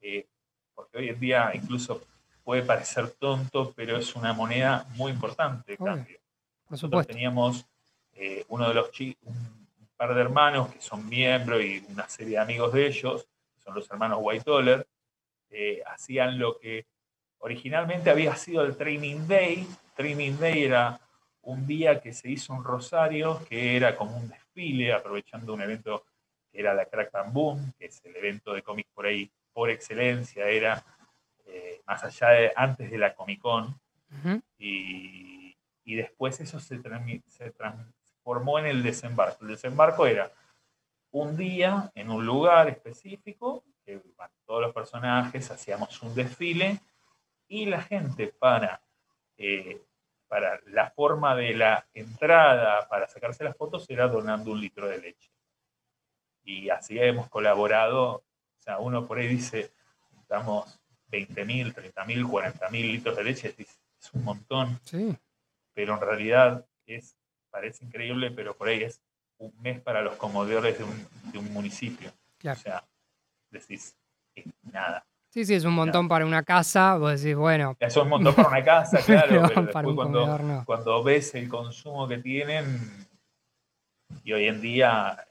eh, 0.01 0.27
porque 0.75 0.97
hoy 0.99 1.09
en 1.09 1.19
día 1.19 1.51
incluso 1.53 2.01
puede 2.43 2.61
parecer 2.63 3.11
tonto, 3.11 3.73
pero 3.75 3.97
es 3.97 4.15
una 4.15 4.33
moneda 4.33 4.85
muy 4.95 5.11
importante 5.11 5.71
de 5.71 5.77
cambio. 5.77 6.19
Nosotros 6.69 7.07
teníamos 7.07 7.65
eh, 8.13 8.45
uno 8.49 8.67
de 8.67 8.73
los 8.73 8.89
un 8.99 9.89
par 9.95 10.13
de 10.13 10.21
hermanos 10.21 10.73
que 10.73 10.81
son 10.81 11.07
miembros 11.07 11.61
y 11.61 11.85
una 11.89 12.07
serie 12.09 12.33
de 12.33 12.39
amigos 12.39 12.73
de 12.73 12.87
ellos, 12.87 13.27
hermanos 13.99 14.19
White 14.21 14.85
eh, 15.49 15.83
hacían 15.85 16.39
lo 16.39 16.57
que 16.57 16.85
originalmente 17.39 18.09
había 18.09 18.33
sido 18.37 18.63
el 18.63 18.77
Training 18.77 19.27
Day. 19.27 19.67
Training 19.93 20.37
Day 20.37 20.63
era 20.63 21.01
un 21.41 21.67
día 21.67 21.99
que 21.99 22.13
se 22.13 22.29
hizo 22.29 22.53
un 22.53 22.63
rosario, 22.63 23.43
que 23.49 23.75
era 23.75 23.97
como 23.97 24.15
un 24.15 24.29
desfile, 24.29 24.93
aprovechando 24.93 25.53
un 25.53 25.61
evento 25.61 26.05
que 26.49 26.61
era 26.61 26.73
la 26.73 26.85
Crack 26.85 27.13
and 27.15 27.33
Boom, 27.33 27.73
que 27.77 27.87
es 27.87 27.99
el 28.05 28.15
evento 28.15 28.53
de 28.53 28.63
cómics 28.63 28.89
por 28.93 29.05
ahí 29.05 29.29
por 29.51 29.69
excelencia, 29.69 30.47
era 30.47 30.81
eh, 31.45 31.81
más 31.85 32.01
allá 32.01 32.29
de 32.29 32.53
antes 32.55 32.89
de 32.89 32.97
la 32.97 33.13
Comic 33.13 33.41
Con. 33.41 33.77
y, 34.57 35.57
y, 35.83 35.95
después 35.95 36.39
eso 36.39 36.59
se, 36.61 36.79
se 37.27 37.51
transformó 37.51 38.59
en 38.59 38.67
el 38.67 38.81
desembarco. 38.81 39.43
El 39.43 39.51
desembarco 39.51 40.05
era 40.05 40.31
un 41.11 41.35
día 41.35 41.91
en 41.95 42.09
un 42.11 42.25
lugar 42.25 42.69
específico, 42.69 43.63
que 43.89 44.01
todos 44.45 44.61
los 44.61 44.73
personajes 44.73 45.49
hacíamos 45.49 46.01
un 46.03 46.13
desfile 46.13 46.79
y 47.47 47.65
la 47.65 47.81
gente 47.81 48.27
para, 48.27 48.81
eh, 49.37 49.81
para 50.27 50.59
la 50.67 50.91
forma 50.91 51.35
de 51.35 51.55
la 51.55 51.87
entrada, 51.93 52.87
para 52.87 53.07
sacarse 53.07 53.43
las 53.43 53.57
fotos, 53.57 53.89
era 53.89 54.07
donando 54.07 54.51
un 54.51 54.61
litro 54.61 54.87
de 54.87 54.99
leche. 54.99 55.31
Y 56.43 56.69
así 56.69 56.99
hemos 56.99 57.29
colaborado, 57.29 58.11
o 58.11 58.23
sea, 58.59 58.79
uno 58.79 59.07
por 59.07 59.17
ahí 59.17 59.27
dice, 59.27 59.71
damos 60.27 60.79
20.000, 61.11 61.73
30.000, 61.73 62.23
40.000 62.25 62.71
litros 62.71 63.17
de 63.17 63.23
leche, 63.23 63.55
es, 63.57 63.79
un 64.13 64.23
montón, 64.23 64.79
sí. 64.85 65.17
pero 65.73 65.95
en 65.95 66.01
realidad 66.01 66.65
es, 66.85 67.17
parece 67.49 67.83
increíble, 67.83 68.31
pero 68.31 68.55
por 68.55 68.69
ahí 68.69 68.83
es 68.83 69.01
un 69.37 69.53
mes 69.61 69.81
para 69.81 70.01
los 70.01 70.15
comodores 70.15 70.77
de 70.77 70.83
un, 70.83 71.07
de 71.31 71.39
un 71.39 71.51
municipio. 71.51 72.11
O 72.45 72.55
sea, 72.55 72.88
decís, 73.51 73.97
nada. 74.63 75.05
Sí, 75.29 75.45
sí, 75.45 75.53
es 75.53 75.63
un 75.63 75.73
montón 75.73 76.07
para 76.07 76.25
una 76.25 76.43
casa, 76.43 76.97
vos 76.97 77.21
decís, 77.21 77.35
bueno. 77.35 77.75
Es 77.79 77.95
un 77.97 78.09
montón 78.09 78.33
para 78.33 78.49
una 78.49 78.63
casa, 78.63 78.99
claro, 79.05 79.43
pero, 79.47 79.61
después 79.61 79.95
cuando, 79.95 80.63
cuando 80.65 81.03
ves 81.03 81.35
el 81.35 81.47
consumo 81.47 82.07
que 82.07 82.17
tienen, 82.17 83.07
y 84.23 84.33
hoy 84.33 84.47
en 84.47 84.59
día, 84.59 85.27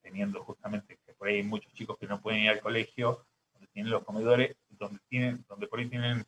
teniendo 0.00 0.42
justamente 0.42 0.98
que 1.04 1.12
por 1.12 1.28
ahí 1.28 1.36
hay 1.36 1.42
muchos 1.42 1.72
chicos 1.74 1.98
que 1.98 2.06
no 2.06 2.20
pueden 2.20 2.40
ir 2.40 2.50
al 2.50 2.60
colegio, 2.60 3.26
donde 3.52 3.68
tienen 3.68 3.92
los 3.92 4.02
comedores, 4.02 4.56
donde, 4.70 4.98
tienen, 5.08 5.44
donde 5.46 5.66
por 5.66 5.78
ahí 5.78 5.88
tienen 5.88 6.24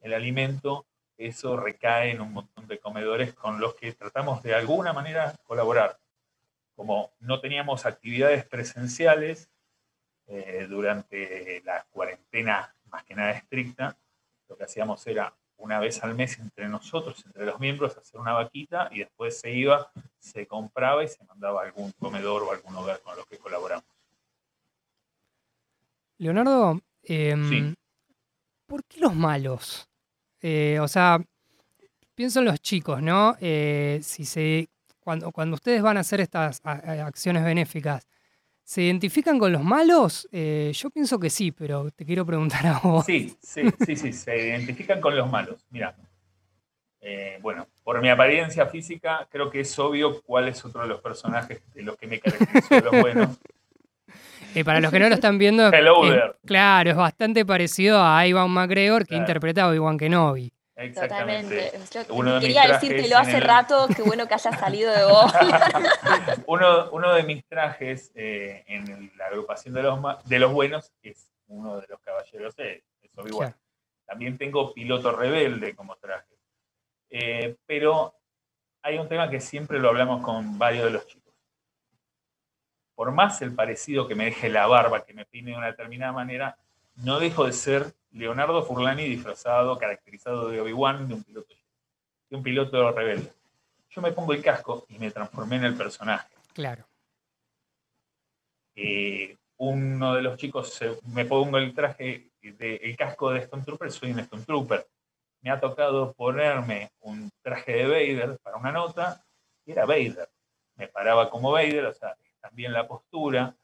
el 0.00 0.12
alimento, 0.12 0.86
eso 1.16 1.56
recae 1.56 2.10
en 2.10 2.20
un 2.20 2.32
montón 2.32 2.66
de 2.66 2.78
comedores 2.78 3.32
con 3.32 3.60
los 3.60 3.74
que 3.76 3.92
tratamos 3.92 4.42
de 4.42 4.54
alguna 4.54 4.92
manera 4.92 5.34
colaborar. 5.44 5.98
Como 6.74 7.12
no 7.20 7.40
teníamos 7.40 7.86
actividades 7.86 8.44
presenciales, 8.44 9.48
eh, 10.26 10.66
durante 10.68 11.62
la 11.64 11.84
cuarentena 11.90 12.74
más 12.90 13.04
que 13.04 13.14
nada 13.14 13.32
estricta, 13.32 13.96
lo 14.48 14.56
que 14.56 14.64
hacíamos 14.64 15.06
era 15.06 15.34
una 15.58 15.78
vez 15.78 16.02
al 16.02 16.14
mes 16.14 16.38
entre 16.38 16.68
nosotros, 16.68 17.24
entre 17.26 17.46
los 17.46 17.58
miembros, 17.60 17.96
hacer 17.96 18.20
una 18.20 18.32
vaquita 18.32 18.88
y 18.90 19.00
después 19.00 19.38
se 19.38 19.52
iba, 19.52 19.90
se 20.18 20.46
compraba 20.46 21.04
y 21.04 21.08
se 21.08 21.24
mandaba 21.24 21.62
a 21.62 21.64
algún 21.64 21.92
comedor 21.92 22.42
o 22.42 22.52
algún 22.52 22.74
hogar 22.76 23.00
con 23.00 23.16
los 23.16 23.26
que 23.26 23.38
colaboramos. 23.38 23.84
Leonardo, 26.18 26.80
em, 27.02 27.74
¿por 28.66 28.84
qué 28.84 29.00
los 29.00 29.14
malos? 29.14 29.88
Eh, 30.40 30.78
o 30.80 30.88
sea, 30.88 31.20
pienso 32.14 32.38
en 32.40 32.44
los 32.46 32.60
chicos, 32.60 33.02
¿no? 33.02 33.36
Eh, 33.40 34.00
si 34.02 34.24
se, 34.24 34.68
cuando, 35.00 35.32
cuando 35.32 35.54
ustedes 35.56 35.82
van 35.82 35.96
a 35.96 36.00
hacer 36.00 36.20
estas 36.20 36.60
acciones 36.64 37.44
benéficas, 37.44 38.06
¿Se 38.64 38.82
identifican 38.82 39.38
con 39.38 39.52
los 39.52 39.62
malos? 39.62 40.26
Eh, 40.32 40.72
yo 40.74 40.88
pienso 40.88 41.20
que 41.20 41.28
sí, 41.28 41.52
pero 41.52 41.90
te 41.90 42.04
quiero 42.06 42.24
preguntar 42.24 42.66
a 42.66 42.78
vos. 42.78 43.04
Sí, 43.04 43.36
sí, 43.40 43.62
sí, 43.84 43.94
sí, 43.94 44.12
se 44.12 44.48
identifican 44.48 45.02
con 45.02 45.14
los 45.14 45.30
malos. 45.30 45.66
Mira, 45.70 45.94
eh, 47.02 47.38
bueno, 47.42 47.68
por 47.82 48.00
mi 48.00 48.08
apariencia 48.08 48.64
física, 48.66 49.28
creo 49.30 49.50
que 49.50 49.60
es 49.60 49.78
obvio 49.78 50.22
cuál 50.22 50.48
es 50.48 50.64
otro 50.64 50.80
de 50.80 50.88
los 50.88 51.02
personajes 51.02 51.62
de 51.74 51.82
los 51.82 51.98
que 51.98 52.06
me 52.06 52.18
caracterizo 52.18 52.74
de 52.74 52.80
los 52.80 53.00
buenos. 53.00 53.38
Eh, 54.56 54.62
para 54.62 54.78
los 54.78 54.92
que 54.92 55.00
no 55.00 55.08
lo 55.08 55.16
están 55.16 55.36
viendo, 55.36 55.68
claro, 56.46 56.90
es 56.90 56.94
bastante 56.94 57.44
parecido 57.44 58.00
a 58.00 58.24
Ivan 58.24 58.52
McGregor 58.52 59.04
que 59.04 59.16
interpretaba 59.16 59.66
a 59.66 59.70
Obi-Wan 59.72 59.98
Kenobi. 59.98 60.52
Exactamente. 60.76 61.72
Totalmente. 61.92 62.40
quería 62.40 62.66
decírtelo 62.66 63.16
hace 63.16 63.38
rato, 63.38 63.86
qué 63.94 64.02
bueno 64.02 64.26
que 64.26 64.34
haya 64.34 64.52
salido 64.52 64.92
de 64.92 65.04
vos. 65.04 65.32
uno, 66.46 66.90
uno, 66.90 67.14
de 67.14 67.22
mis 67.22 67.44
trajes 67.46 68.10
eh, 68.14 68.64
en 68.66 69.12
la 69.16 69.26
agrupación 69.26 69.74
de 69.74 69.82
los, 69.82 70.00
de 70.24 70.38
los 70.38 70.52
buenos 70.52 70.92
es 71.02 71.30
uno 71.46 71.80
de 71.80 71.86
los 71.88 72.00
caballeros 72.00 72.56
de 72.56 72.82
Obi-Wan. 73.16 73.54
También 74.04 74.36
tengo 74.36 74.74
piloto 74.74 75.12
rebelde 75.12 75.74
como 75.74 75.96
traje. 75.96 76.34
Eh, 77.10 77.56
pero 77.66 78.14
hay 78.82 78.98
un 78.98 79.08
tema 79.08 79.30
que 79.30 79.40
siempre 79.40 79.78
lo 79.78 79.88
hablamos 79.88 80.22
con 80.22 80.58
varios 80.58 80.84
de 80.86 80.90
los 80.90 81.06
chicos. 81.06 81.32
Por 82.94 83.12
más 83.12 83.40
el 83.42 83.54
parecido 83.54 84.06
que 84.06 84.14
me 84.14 84.26
deje 84.26 84.48
la 84.48 84.66
barba, 84.66 85.04
que 85.04 85.14
me 85.14 85.24
pine 85.24 85.52
de 85.52 85.56
una 85.56 85.68
determinada 85.68 86.12
manera, 86.12 86.58
no 86.96 87.18
dejo 87.18 87.46
de 87.46 87.52
ser 87.52 87.94
Leonardo 88.14 88.62
Furlani 88.62 89.04
disfrazado, 89.04 89.76
caracterizado 89.76 90.48
de 90.48 90.60
Obi-Wan, 90.60 91.08
de 91.08 91.14
un 91.14 91.24
piloto, 91.24 91.54
de 92.30 92.36
un 92.36 92.42
piloto 92.42 92.92
rebelde. 92.92 93.32
Yo 93.90 94.00
me 94.02 94.12
pongo 94.12 94.32
el 94.32 94.42
casco 94.42 94.86
y 94.88 94.98
me 94.98 95.10
transformé 95.10 95.56
en 95.56 95.64
el 95.64 95.76
personaje. 95.76 96.28
Claro. 96.52 96.84
Eh, 98.76 99.36
uno 99.56 100.14
de 100.14 100.22
los 100.22 100.36
chicos, 100.36 100.80
me 101.12 101.24
pongo 101.24 101.58
el 101.58 101.74
traje, 101.74 102.30
de, 102.40 102.76
el 102.76 102.96
casco 102.96 103.30
de 103.30 103.40
Stone 103.40 103.64
Trooper, 103.64 103.90
soy 103.90 104.12
un 104.12 104.20
Stone 104.20 104.44
Trooper. 104.44 104.86
Me 105.40 105.50
ha 105.50 105.58
tocado 105.58 106.12
ponerme 106.12 106.92
un 107.00 107.30
traje 107.42 107.72
de 107.72 107.86
Vader 107.86 108.38
para 108.38 108.56
una 108.56 108.70
nota 108.70 109.24
y 109.64 109.72
era 109.72 109.86
Vader. 109.86 110.30
Me 110.76 110.86
paraba 110.86 111.30
como 111.30 111.50
Vader, 111.50 111.86
o 111.86 111.94
sea, 111.94 112.16
también 112.40 112.72
la 112.72 112.86
postura, 112.86 113.54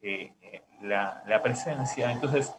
eh, 0.00 0.32
eh, 0.42 0.62
la, 0.82 1.22
la 1.26 1.42
presencia. 1.42 2.10
Entonces, 2.10 2.52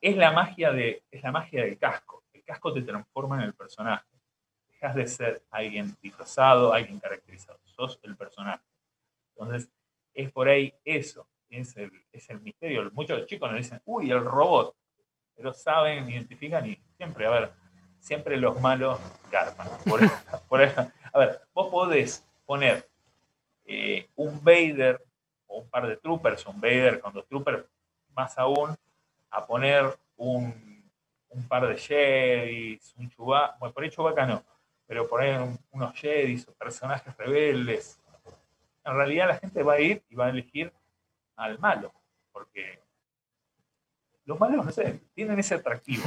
es 0.00 0.16
la 0.16 0.32
magia, 0.32 0.72
de, 0.72 1.02
es 1.10 1.22
la 1.22 1.32
magia 1.32 1.64
del 1.64 1.78
casco. 1.78 2.24
El 2.32 2.44
casco 2.44 2.72
te 2.72 2.82
transforma 2.82 3.36
en 3.36 3.42
el 3.42 3.54
personaje. 3.54 4.06
Dejas 4.70 4.94
de 4.94 5.06
ser 5.06 5.42
alguien 5.50 5.96
disfrazado, 6.02 6.72
alguien 6.72 7.00
caracterizado. 7.00 7.58
Sos 7.64 7.98
el 8.02 8.16
personaje. 8.16 8.62
Entonces, 9.30 9.70
es 10.14 10.30
por 10.32 10.48
ahí 10.48 10.72
eso. 10.84 11.28
Es 11.48 11.76
el, 11.76 11.90
es 12.12 12.28
el 12.30 12.40
misterio. 12.40 12.90
Muchos 12.92 13.26
chicos 13.26 13.50
nos 13.50 13.58
dicen, 13.58 13.80
uy, 13.84 14.10
el 14.10 14.24
robot. 14.24 14.74
Pero 15.36 15.52
saben, 15.52 16.08
identifican 16.08 16.66
y 16.66 16.78
siempre, 16.96 17.26
a 17.26 17.30
ver, 17.30 17.52
siempre 18.00 18.36
los 18.36 18.60
malos 18.60 18.98
garpan. 19.30 19.68
Por, 19.84 20.00
a 21.12 21.18
ver, 21.18 21.40
vos 21.52 21.68
podés 21.68 22.26
poner 22.46 22.88
eh, 23.64 24.08
un 24.16 24.42
Vader 24.42 25.02
o 25.46 25.58
un 25.58 25.68
par 25.68 25.86
de 25.86 25.96
troopers, 25.96 26.46
un 26.46 26.60
Vader 26.60 27.00
con 27.00 27.12
dos 27.12 27.26
troopers, 27.26 27.64
más 28.14 28.38
aún, 28.38 28.76
a 29.36 29.46
poner 29.46 29.84
un, 30.16 30.90
par 31.48 31.68
de 31.68 31.76
Jedis, 31.76 32.94
un 32.96 33.10
Chewbacca, 33.10 33.56
bueno, 33.58 33.74
por 33.74 33.84
ahí 33.84 33.90
Chewbacca 33.90 34.26
no, 34.26 34.42
pero 34.86 35.06
poner 35.06 35.40
unos 35.70 35.94
Jedis 35.94 36.48
o 36.48 36.54
personajes 36.54 37.14
rebeldes. 37.16 38.00
En 38.84 38.94
realidad 38.94 39.28
la 39.28 39.36
gente 39.36 39.62
va 39.62 39.74
a 39.74 39.80
ir 39.80 40.02
y 40.08 40.14
va 40.14 40.26
a 40.26 40.30
elegir 40.30 40.72
al 41.36 41.58
malo, 41.58 41.92
porque 42.32 42.80
los 44.24 44.40
malos, 44.40 44.64
no 44.64 44.72
sé, 44.72 45.00
tienen 45.14 45.38
ese 45.38 45.56
atractivo. 45.56 46.04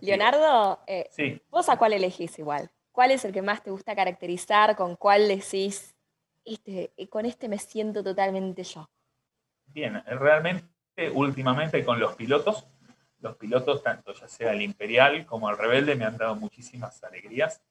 Leonardo, 0.00 0.80
eh, 0.86 1.40
¿vos 1.50 1.68
a 1.68 1.76
cuál 1.76 1.92
elegís 1.92 2.38
igual? 2.38 2.70
¿Cuál 2.92 3.10
es 3.10 3.24
el 3.24 3.32
que 3.32 3.42
más 3.42 3.62
te 3.62 3.70
gusta 3.70 3.94
caracterizar? 3.94 4.76
¿Con 4.76 4.96
cuál 4.96 5.28
decís, 5.28 5.94
este, 6.44 6.92
con 7.10 7.26
este 7.26 7.48
me 7.48 7.58
siento 7.58 8.02
totalmente 8.02 8.62
yo? 8.62 8.88
Bien, 9.66 10.02
realmente 10.06 10.75
últimamente 11.12 11.84
con 11.84 12.00
los 12.00 12.14
pilotos, 12.14 12.66
los 13.20 13.36
pilotos, 13.36 13.82
tanto 13.82 14.12
ya 14.12 14.28
sea 14.28 14.52
el 14.52 14.62
Imperial 14.62 15.26
como 15.26 15.50
el 15.50 15.58
Rebelde, 15.58 15.94
me 15.94 16.04
han 16.04 16.16
dado 16.16 16.36
muchísimas 16.36 17.02
alegrías. 17.04 17.62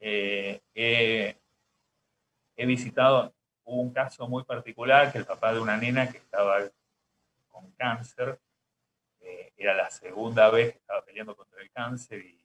Eh, 0.00 0.60
he 0.74 2.66
visitado, 2.66 3.34
un 3.64 3.92
caso 3.92 4.28
muy 4.28 4.44
particular, 4.44 5.12
que 5.12 5.18
el 5.18 5.24
papá 5.24 5.52
de 5.52 5.60
una 5.60 5.76
nena 5.76 6.10
que 6.10 6.18
estaba 6.18 6.58
con 7.48 7.70
cáncer, 7.72 8.38
eh, 9.20 9.52
era 9.56 9.74
la 9.74 9.90
segunda 9.90 10.50
vez 10.50 10.72
que 10.72 10.78
estaba 10.78 11.04
peleando 11.04 11.36
contra 11.36 11.62
el 11.62 11.70
cáncer 11.70 12.20
y, 12.24 12.38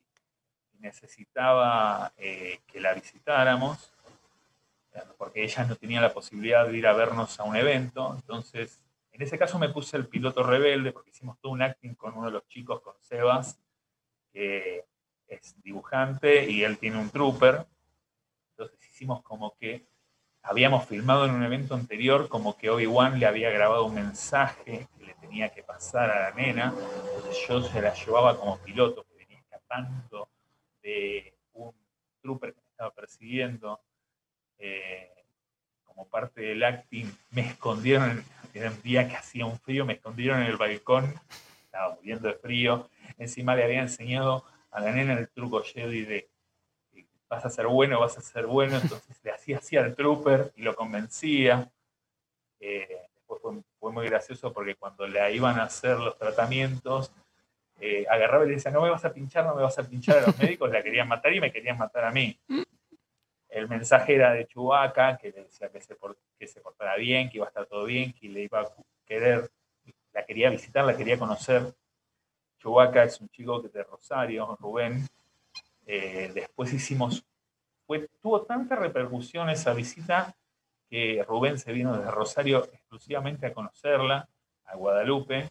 necesitaba 0.79 2.13
eh, 2.17 2.60
que 2.67 2.79
la 2.79 2.94
visitáramos, 2.94 3.91
porque 5.17 5.44
ella 5.44 5.65
no 5.65 5.75
tenía 5.75 6.00
la 6.00 6.13
posibilidad 6.13 6.67
de 6.67 6.77
ir 6.77 6.86
a 6.86 6.94
vernos 6.94 7.39
a 7.39 7.46
un 7.46 7.56
evento, 7.56 8.13
entonces 8.15 8.79
en 9.17 9.24
ese 9.24 9.39
caso 9.39 9.57
me 9.57 9.69
puse 9.69 9.97
el 9.97 10.07
piloto 10.07 10.43
rebelde 10.43 10.91
porque 10.91 11.09
hicimos 11.09 11.39
todo 11.39 11.51
un 11.51 11.63
acting 11.63 11.95
con 11.95 12.15
uno 12.15 12.27
de 12.27 12.33
los 12.33 12.47
chicos, 12.47 12.81
con 12.81 12.93
Sebas, 13.01 13.59
que 14.31 14.86
es 15.27 15.59
dibujante 15.63 16.47
y 16.47 16.63
él 16.63 16.77
tiene 16.77 17.00
un 17.00 17.09
trooper. 17.09 17.65
Entonces 18.51 18.79
hicimos 18.88 19.24
como 19.24 19.57
que 19.57 19.88
habíamos 20.43 20.86
filmado 20.86 21.25
en 21.25 21.31
un 21.31 21.41
evento 21.41 21.74
anterior 21.74 22.29
como 22.29 22.55
que 22.57 22.69
Obi-Wan 22.69 23.19
le 23.19 23.25
había 23.25 23.50
grabado 23.50 23.86
un 23.86 23.95
mensaje 23.95 24.88
que 24.95 25.03
le 25.03 25.15
tenía 25.15 25.50
que 25.50 25.63
pasar 25.63 26.12
a 26.12 26.29
la 26.29 26.36
nena. 26.36 26.75
Entonces 27.15 27.47
yo 27.47 27.63
se 27.63 27.81
la 27.81 27.95
llevaba 27.95 28.38
como 28.38 28.59
piloto 28.59 29.03
que 29.03 29.15
venía 29.15 29.39
escapando 29.39 30.29
de 30.83 31.33
un 31.53 31.74
trooper 32.21 32.53
que 32.53 32.62
me 32.62 32.69
estaba 32.69 32.91
persiguiendo. 32.91 33.81
Eh, 34.59 35.17
como 35.97 36.07
parte 36.09 36.41
del 36.41 36.63
acting, 36.63 37.12
me 37.31 37.41
escondieron, 37.41 38.24
en 38.57 38.73
un 38.73 38.81
día 38.81 39.07
que 39.07 39.15
hacía 39.15 39.45
un 39.45 39.59
frío, 39.59 39.85
me 39.85 39.93
escondieron 39.93 40.41
en 40.41 40.47
el 40.47 40.57
balcón, 40.57 41.13
estaba 41.63 41.95
muriendo 41.95 42.27
de 42.27 42.35
frío. 42.35 42.89
Encima 43.17 43.55
le 43.55 43.63
había 43.63 43.81
enseñado 43.81 44.45
a 44.71 44.81
la 44.81 44.91
nena 44.91 45.13
el 45.13 45.29
truco 45.29 45.61
Jedi 45.61 46.03
de 46.03 46.29
vas 47.29 47.45
a 47.45 47.49
ser 47.49 47.67
bueno, 47.67 47.99
vas 47.99 48.17
a 48.17 48.21
ser 48.21 48.45
bueno, 48.45 48.77
entonces 48.81 49.19
le 49.23 49.31
hacía 49.31 49.57
así 49.57 49.77
al 49.77 49.95
trooper 49.95 50.53
y 50.55 50.61
lo 50.61 50.75
convencía. 50.75 51.71
Eh, 52.59 52.87
después 53.15 53.41
fue, 53.79 53.91
muy 53.91 54.07
gracioso 54.07 54.51
porque 54.51 54.75
cuando 54.75 55.07
le 55.07 55.33
iban 55.33 55.59
a 55.59 55.63
hacer 55.63 55.97
los 55.97 56.17
tratamientos, 56.17 57.11
eh, 57.79 58.05
agarraba 58.09 58.45
y 58.45 58.49
le 58.49 58.55
decía, 58.55 58.71
no 58.71 58.81
me 58.81 58.89
vas 58.89 59.05
a 59.05 59.13
pinchar, 59.13 59.45
no 59.45 59.55
me 59.55 59.61
vas 59.61 59.77
a 59.79 59.87
pinchar 59.87 60.17
a 60.17 60.27
los 60.27 60.37
médicos, 60.39 60.69
la 60.69 60.83
querían 60.83 61.07
matar 61.07 61.33
y 61.33 61.39
me 61.39 61.51
querían 61.51 61.77
matar 61.77 62.05
a 62.05 62.11
mí. 62.11 62.37
El 63.49 63.69
mensaje 63.69 64.15
era 64.15 64.33
de 64.33 64.45
Chubaca, 64.45 65.17
que 65.17 65.31
le 65.31 65.43
decía 65.43 65.69
que 65.69 65.79
se, 65.81 65.95
que 66.38 66.48
se 66.48 66.62
portara 66.62 66.96
bien, 66.96 67.29
que 67.29 67.38
iba 67.38 67.46
a 67.46 67.50
estar 67.50 67.65
todo 67.65 67.86
bien, 67.86 68.13
que 68.13 68.29
le 68.29 68.44
iba 68.44 68.62
a 68.62 68.72
querer, 69.06 69.50
la 70.13 70.25
quería 70.25 70.50
visitar, 70.50 70.86
la 70.86 70.96
quería 70.96 71.17
conocer. 71.17 71.74
Chubaca 72.60 73.03
es 73.03 73.20
un 73.22 73.29
chico 73.29 73.62
de 73.62 73.84
Rosario, 73.84 74.58
Rubén, 74.60 75.08
eh, 75.86 76.32
después 76.34 76.74
hicimos, 76.74 77.24
fue, 77.86 78.10
tuvo 78.22 78.41
tanta 78.41 78.75
repercusión 78.75 79.50
esa 79.50 79.74
visita 79.74 80.36
que 80.89 81.24
Rubén 81.27 81.58
se 81.58 81.72
vino 81.72 81.96
desde 81.96 82.12
Rosario 82.12 82.65
exclusivamente 82.65 83.46
a 83.48 83.53
conocerla, 83.53 84.27
a 84.65 84.75
Guadalupe. 84.75 85.50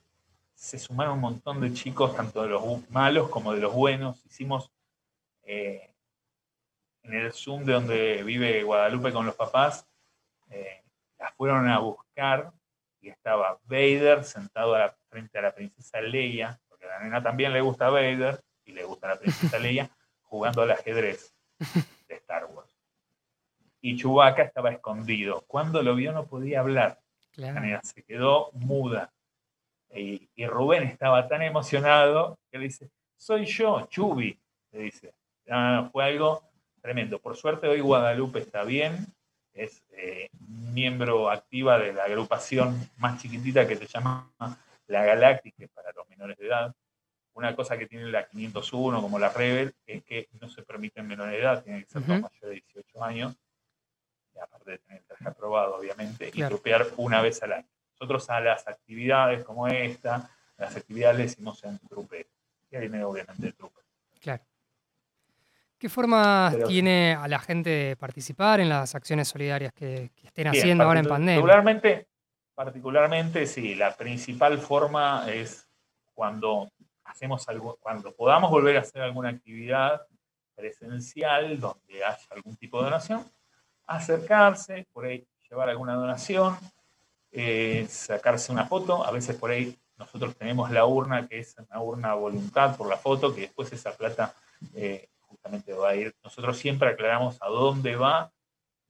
Se 0.55 0.79
sumaron 0.79 1.15
un 1.15 1.21
montón 1.21 1.61
de 1.61 1.73
chicos, 1.73 2.15
tanto 2.15 2.43
de 2.43 2.49
los 2.49 2.91
malos 2.91 3.29
como 3.31 3.53
de 3.53 3.61
los 3.61 3.73
buenos. 3.73 4.25
Hicimos 4.27 4.71
eh, 5.43 5.91
en 7.03 7.15
el 7.15 7.33
Zoom 7.33 7.65
de 7.65 7.73
donde 7.73 8.23
vive 8.23 8.63
Guadalupe 8.63 9.13
con 9.13 9.25
los 9.27 9.35
papás, 9.35 9.87
eh, 10.51 10.83
la 11.19 11.31
fueron 11.33 11.69
a 11.69 11.79
buscar 11.79 12.53
y 13.01 13.09
estaba 13.09 13.59
Vader 13.65 14.25
sentado 14.25 14.77
frente 15.09 15.39
a 15.39 15.43
la 15.43 15.55
princesa 15.55 16.01
Leia, 16.01 16.61
porque 16.69 16.87
a 16.87 16.89
la 16.89 17.01
nena 17.01 17.23
también 17.23 17.53
le 17.53 17.61
gusta 17.61 17.91
Vader 17.91 18.41
y 18.65 18.73
le 18.73 18.85
gusta 18.85 19.09
la 19.09 19.19
princesa 19.19 19.59
Leia 19.59 19.91
jugando 20.23 20.63
al 20.63 20.73
ajedrez 20.73 21.35
de 22.09 22.15
Star 22.15 22.47
Wars. 22.47 22.77
Y 23.81 23.97
Chewbacca 23.97 24.43
estaba 24.43 24.73
escondido. 24.73 25.45
Cuando 25.47 25.83
lo 25.83 25.95
vio 25.95 26.13
no 26.13 26.27
podía 26.27 26.61
hablar. 26.61 27.01
Se 27.83 28.03
quedó 28.03 28.51
muda. 28.53 29.13
Y, 29.95 30.29
Rubén 30.47 30.83
estaba 30.83 31.29
tan 31.29 31.43
emocionado 31.43 32.39
que 32.51 32.59
le 32.59 32.65
dice, 32.65 32.91
soy 33.17 33.47
yo, 33.47 33.87
Chubi, 33.89 34.39
le 34.73 34.79
dice. 34.81 35.15
Ah, 35.49 35.89
fue 35.93 36.05
algo 36.05 36.43
tremendo. 36.81 37.21
Por 37.21 37.37
suerte 37.37 37.69
hoy 37.69 37.81
Guadalupe 37.81 38.41
está 38.41 38.65
bien, 38.65 39.07
es 39.57 39.83
eh, 39.93 40.29
miembro 40.49 41.31
activa 41.31 41.79
de 41.79 41.93
la 41.93 42.05
agrupación 42.05 42.91
más 42.99 43.21
chiquitita 43.21 43.67
que 43.67 43.77
se 43.77 43.87
llama 43.87 44.31
La 44.87 45.05
Galáctica 45.05 45.67
para 45.75 45.93
los 45.93 46.09
menores 46.09 46.37
de 46.37 46.47
edad. 46.47 46.75
Una 47.33 47.57
cosa 47.57 47.77
que 47.77 47.87
tiene 47.87 48.07
la 48.11 48.27
501 48.29 49.01
como 49.03 49.19
la 49.19 49.31
Rebel 49.31 49.75
es 49.87 50.05
que 50.05 50.29
no 50.41 50.49
se 50.49 50.63
permite 50.63 51.01
en 51.01 51.07
menor 51.07 51.31
de 51.31 51.41
edad, 51.41 51.63
tiene 51.63 51.85
que 51.85 51.91
ser 51.91 52.03
mayor 52.03 52.31
de 52.41 52.51
18 52.51 53.05
años, 53.05 53.37
y 54.35 54.39
aparte 54.39 54.73
de 54.73 54.79
tener 54.79 54.99
el 55.01 55.07
traje 55.07 55.29
aprobado, 55.29 55.77
obviamente, 55.77 56.31
y 56.33 56.43
trupear 56.43 56.87
una 56.97 57.21
vez 57.21 57.43
al 57.43 57.53
año. 57.53 57.69
Nosotros 57.93 58.29
a 58.31 58.41
las 58.41 58.67
actividades 58.69 59.45
como 59.45 59.67
esta, 59.69 60.31
las 60.57 60.77
actividades 60.77 61.17
le 61.17 61.23
decimos 61.25 61.63
en 61.65 61.79
trupe, 61.81 62.29
y 62.71 62.77
ahí 62.77 62.89
viene 62.89 63.05
obviamente 63.05 63.47
el 63.47 63.55
trupe. 63.55 63.81
Claro. 64.21 64.45
¿Qué 65.79 65.91
forma 65.91 66.53
tiene 66.67 67.15
a 67.15 67.29
la 67.29 67.39
gente 67.39 67.69
de 67.69 67.97
participar 67.97 68.61
en 68.61 68.71
las 68.71 68.95
acciones 68.95 69.29
solidarias 69.29 69.75
que, 69.75 70.11
estén 70.23 70.49
haciendo 70.49 70.85
ahora 70.85 71.01
en 71.01 71.07
pandemia? 71.07 71.43
Particularmente, 71.43 72.09
particularmente, 72.55 73.47
sí, 73.47 73.75
la 73.75 73.95
principal 73.95 74.59
forma 74.59 75.31
es 75.31 75.69
cuando 76.15 76.71
hacemos 77.05 77.47
algo, 77.49 77.77
cuando 77.79 78.15
podamos 78.15 78.51
volver 78.51 78.79
a 78.79 78.81
hacer 78.81 79.03
alguna 79.03 79.29
actividad 79.29 80.01
presencial 80.55 81.61
donde 81.61 82.03
haya 82.03 82.27
algún 82.31 82.57
tipo 82.57 82.79
de 82.79 82.85
donación, 82.85 83.31
acercarse, 83.87 84.87
por 84.95 85.05
ahí 85.05 85.27
llevar 85.49 85.69
alguna 85.69 85.95
donación, 85.95 86.57
eh, 87.33 87.87
sacarse 87.91 88.51
una 88.51 88.65
foto, 88.65 89.05
a 89.05 89.11
veces 89.11 89.37
por 89.37 89.51
ahí 89.51 89.77
nosotros 89.99 90.35
tenemos 90.37 90.71
la 90.71 90.87
urna 90.87 91.29
que 91.29 91.41
es 91.41 91.55
una 91.59 91.83
urna 91.83 92.15
voluntad 92.15 92.77
por 92.77 92.89
la 92.89 92.97
foto, 92.97 93.35
que 93.35 93.43
después 93.43 93.71
esa 93.73 93.95
plata 93.95 94.35
eh, 94.75 95.11
nosotros 96.23 96.59
siempre 96.59 96.89
aclaramos 96.89 97.37
a 97.41 97.49
dónde 97.49 97.97
va 97.97 98.33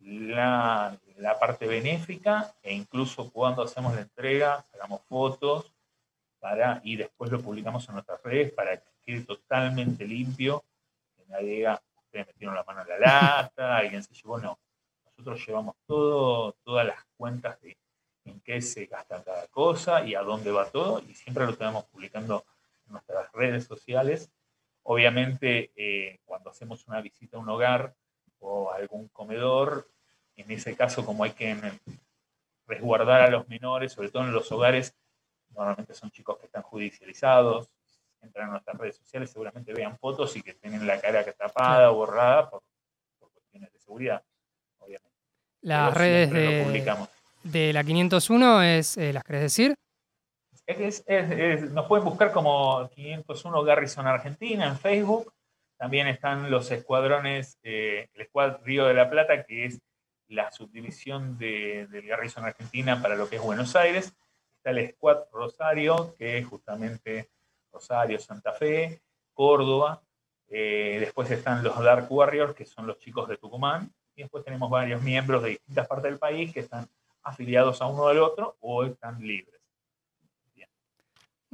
la, 0.01 0.99
parte 1.40 1.66
benéfica 1.66 2.55
e 2.62 2.75
incluso 2.75 3.31
cuando 3.31 3.62
hacemos 3.62 3.95
la 3.95 4.03
entrega, 4.03 4.64
sacamos 4.71 5.03
fotos 5.09 5.73
y 6.85 6.97
después 6.97 7.31
lo 7.33 7.40
publicamos 7.40 7.88
en 7.88 7.95
nuestras 7.95 8.23
redes 8.23 8.53
para 8.53 8.77
que 8.77 8.87
quede 9.05 9.23
totalmente 9.23 10.07
limpio, 10.07 10.64
que 11.16 11.25
nadie 11.27 11.57
diga, 11.57 11.83
ustedes 12.05 12.29
metieron 12.29 12.55
la 12.55 12.62
mano 12.62 12.83
en 12.83 12.88
la 12.88 12.99
lata, 12.99 13.77
alguien 13.79 14.03
se 14.03 14.14
llevó, 14.14 14.38
no. 14.38 14.59
Nosotros 15.05 15.45
llevamos 15.47 15.77
todas 15.87 16.87
las 16.87 17.05
cuentas 17.16 17.61
de 17.61 17.77
en 18.27 18.40
qué 18.40 18.61
se 18.61 18.87
gasta 18.87 19.23
cada 19.23 19.47
cosa 19.49 20.05
y 20.05 20.14
a 20.14 20.23
dónde 20.23 20.51
va 20.51 20.71
todo, 20.71 21.01
y 21.01 21.14
siempre 21.14 21.47
lo 21.47 21.57
tenemos 21.57 21.85
publicando 21.85 22.45
en 22.87 22.92
nuestras 22.92 23.33
redes 23.33 23.64
sociales. 23.64 24.31
Obviamente, 24.88 25.72
eh, 25.75 26.20
cuando 26.25 26.51
hacemos 26.51 26.87
una 26.87 27.01
visita 27.01 27.37
a 27.37 27.40
un 27.40 27.49
hogar 27.49 27.92
o 28.38 28.70
a 28.70 28.77
algún 28.77 29.09
comedor, 29.09 29.90
en 30.37 30.49
ese 30.53 30.77
caso, 30.77 31.05
como 31.05 31.25
hay 31.25 31.33
que 31.33 31.57
resguardar 32.68 33.22
a 33.22 33.31
los 33.31 33.49
menores, 33.49 33.92
sobre 33.92 34.11
todo 34.11 34.22
en 34.22 34.33
los 34.33 34.51
hogares, 34.53 34.94
normalmente 35.51 35.92
son 35.92 36.12
chicos 36.12 36.38
que 36.38 36.46
están 36.46 36.62
judicializados, 36.62 37.68
entran 38.22 38.49
a 38.49 38.53
nuestras 38.53 38.79
redes 38.79 38.96
sociales, 38.96 39.31
seguramente 39.31 39.75
vean 39.75 39.99
fotos 39.99 40.37
y 40.37 40.42
que 40.42 40.55
tienen 40.55 40.87
la 40.87 41.01
cara 41.01 41.25
tapada 41.33 41.90
o 41.90 41.96
borrada 41.96 42.49
por, 42.49 42.62
cuestiones 43.33 43.72
de 43.72 43.81
seguridad, 43.81 44.22
obviamente. 44.79 45.18
Las 45.62 45.94
redes 45.94 46.31
de, 47.42 47.72
la 47.72 47.83
501 47.83 48.62
es, 48.62 48.96
eh, 48.99 49.12
¿las 49.12 49.25
querés 49.25 49.42
decir? 49.42 49.75
Nos 51.70 51.87
pueden 51.87 52.05
buscar 52.05 52.33
como 52.33 52.88
501 52.90 53.62
Garrison 53.62 54.07
Argentina 54.07 54.66
en 54.66 54.79
Facebook. 54.79 55.33
También 55.76 56.07
están 56.09 56.50
los 56.50 56.70
escuadrones, 56.70 57.59
eh, 57.62 58.09
el 58.14 58.22
Escuad 58.22 58.59
Río 58.64 58.87
de 58.87 58.94
la 58.94 59.11
Plata, 59.11 59.44
que 59.44 59.66
es 59.66 59.81
la 60.29 60.50
subdivisión 60.50 61.38
de, 61.38 61.87
del 61.87 62.07
Garrison 62.07 62.44
Argentina 62.44 63.00
para 63.00 63.14
lo 63.14 63.29
que 63.29 63.37
es 63.37 63.42
Buenos 63.42 63.76
Aires 63.76 64.14
el 64.66 64.90
Squad 64.90 65.18
Rosario, 65.33 66.14
que 66.18 66.38
es 66.38 66.46
justamente 66.46 67.31
Rosario, 67.72 68.18
Santa 68.18 68.52
Fe, 68.52 69.00
Córdoba. 69.33 70.02
Eh, 70.48 70.98
después 71.00 71.31
están 71.31 71.62
los 71.62 71.83
Dark 71.83 72.11
Warriors, 72.11 72.55
que 72.55 72.64
son 72.64 72.87
los 72.87 72.98
chicos 72.98 73.29
de 73.29 73.37
Tucumán. 73.37 73.92
Y 74.14 74.22
después 74.22 74.44
tenemos 74.44 74.70
varios 74.70 75.02
miembros 75.02 75.42
de 75.42 75.50
distintas 75.50 75.87
partes 75.87 76.11
del 76.11 76.18
país 76.18 76.52
que 76.52 76.61
están 76.61 76.88
afiliados 77.22 77.83
a 77.83 77.87
uno 77.87 78.09
del 78.09 78.18
otro 78.18 78.57
o 78.61 78.85
están 78.85 79.20
libres. 79.20 79.56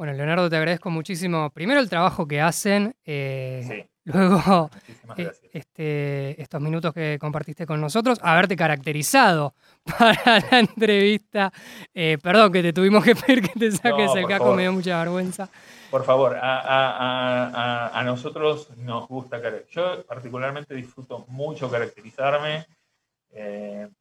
Bueno, 0.03 0.15
Leonardo, 0.15 0.51
te 0.51 0.57
agradezco 0.57 0.91
muchísimo. 0.91 1.51
Primero 1.51 1.79
el 1.79 1.89
trabajo 1.89 2.27
que 2.27 2.41
hacen, 2.41 2.97
eh, 3.05 3.87
luego 4.03 4.69
eh, 5.17 5.31
este, 5.53 6.43
estos 6.43 6.61
minutos 6.61 6.93
que 6.93 7.19
compartiste 7.21 7.67
con 7.67 7.81
nosotros, 7.81 8.19
haberte 8.21 8.57
caracterizado 8.57 9.55
para 9.85 10.41
la 10.41 10.59
entrevista. 10.59 11.53
Eh, 11.95 12.19
perdón 12.21 12.51
que 12.51 12.63
te 12.63 12.73
tuvimos 12.73 13.05
que 13.05 13.15
pedir 13.15 13.43
que 13.43 13.57
te 13.57 13.71
saques 13.71 14.13
el 14.17 14.27
caco, 14.27 14.53
me 14.57 14.63
dio 14.63 14.73
mucha 14.73 14.99
vergüenza. 14.99 15.49
Por 15.89 16.05
favor, 16.05 16.37
a, 16.37 18.03
nosotros 18.05 18.77
nos 18.79 19.07
gusta, 19.07 19.41
yo 19.71 20.05
particularmente 20.05 20.75
disfruto 20.75 21.27
mucho 21.29 21.71
caracterizarme. 21.71 22.67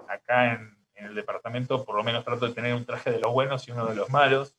Acá 0.08 0.54
en, 0.54 0.76
el 0.96 1.14
departamento 1.14 1.86
por 1.86 1.96
lo 1.96 2.04
menos 2.04 2.26
trato 2.26 2.48
de 2.48 2.56
tener 2.56 2.74
un 2.74 2.86
traje 2.86 3.12
de 3.12 3.20
los 3.20 3.32
buenos 3.32 3.68
y 3.68 3.72
uno 3.72 3.86
de 3.86 3.94
los 3.94 4.10
malos. 4.10 4.56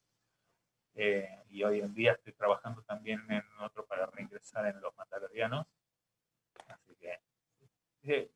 Y 0.94 1.62
hoy 1.64 1.80
en 1.80 1.94
día 1.94 2.12
estoy 2.12 2.32
trabajando 2.32 2.82
también 2.82 3.20
en 3.30 3.42
otro 3.60 3.84
para 3.86 4.06
reingresar 4.06 4.66
en 4.66 4.80
los 4.80 4.94
mandalorianos 4.96 5.66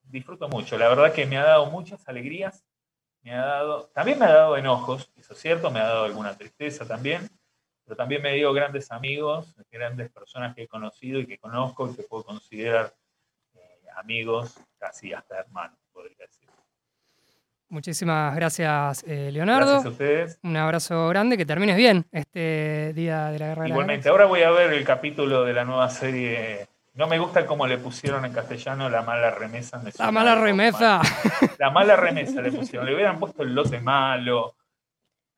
disfruto 0.05 0.49
mucho. 0.49 0.79
La 0.79 0.88
verdad 0.88 1.12
que 1.12 1.27
me 1.27 1.38
ha 1.38 1.45
dado 1.45 1.66
muchas 1.66 2.09
alegrías. 2.09 2.64
Me 3.23 3.35
ha 3.35 3.45
dado, 3.45 3.87
también 3.88 4.19
me 4.19 4.27
ha 4.27 4.33
dado 4.33 4.57
enojos, 4.57 5.11
eso 5.16 5.33
es 5.33 5.40
cierto, 5.40 5.71
me 5.73 5.81
ha 5.81 5.87
dado 5.87 6.05
alguna 6.05 6.37
tristeza 6.37 6.87
también, 6.87 7.29
pero 7.85 7.97
también 7.97 8.23
me 8.23 8.35
dio 8.35 8.53
grandes 8.53 8.92
amigos, 8.92 9.57
grandes 9.69 10.12
personas 10.12 10.55
que 10.55 10.62
he 10.62 10.69
conocido 10.69 11.19
y 11.19 11.27
que 11.27 11.37
conozco 11.37 11.90
y 11.90 11.97
que 11.97 12.05
puedo 12.05 12.23
considerar 12.23 12.95
eh, 13.55 13.81
amigos, 13.97 14.55
casi 14.79 15.12
hasta 15.12 15.40
hermanos, 15.40 15.81
podría 15.92 16.19
decir. 16.19 16.45
Muchísimas 17.68 18.35
gracias, 18.37 19.05
eh, 19.07 19.31
Leonardo. 19.33 19.72
Gracias 19.72 19.87
a 19.87 19.90
ustedes. 19.90 20.38
Un 20.42 20.57
abrazo 20.57 21.09
grande, 21.09 21.37
que 21.37 21.44
termines 21.44 21.76
bien 21.76 22.07
este 22.12 22.92
día 22.94 23.26
de 23.26 23.38
la 23.38 23.46
guerra. 23.48 23.68
Igualmente, 23.68 24.09
ahora 24.09 24.26
voy 24.26 24.42
a 24.42 24.50
ver 24.50 24.72
el 24.72 24.85
capítulo 24.85 25.44
de 25.44 25.52
la 25.52 25.64
nueva 25.64 25.88
serie 25.90 26.68
no 26.96 27.07
me 27.07 27.18
gusta 27.18 27.44
cómo 27.44 27.66
le 27.66 27.76
pusieron 27.76 28.24
en 28.24 28.33
castellano 28.33 28.88
la 28.88 29.02
mala 29.02 29.31
remesa. 29.31 29.83
La 29.98 30.11
mala 30.11 30.35
remesa. 30.35 31.02
La 31.59 31.70
mala 31.70 31.94
remesa 31.94 32.40
le 32.40 32.50
pusieron. 32.50 32.87
Le 32.87 32.94
hubieran 32.94 33.18
puesto 33.18 33.42
el 33.42 33.55
lote 33.55 33.81
malo. 33.81 34.57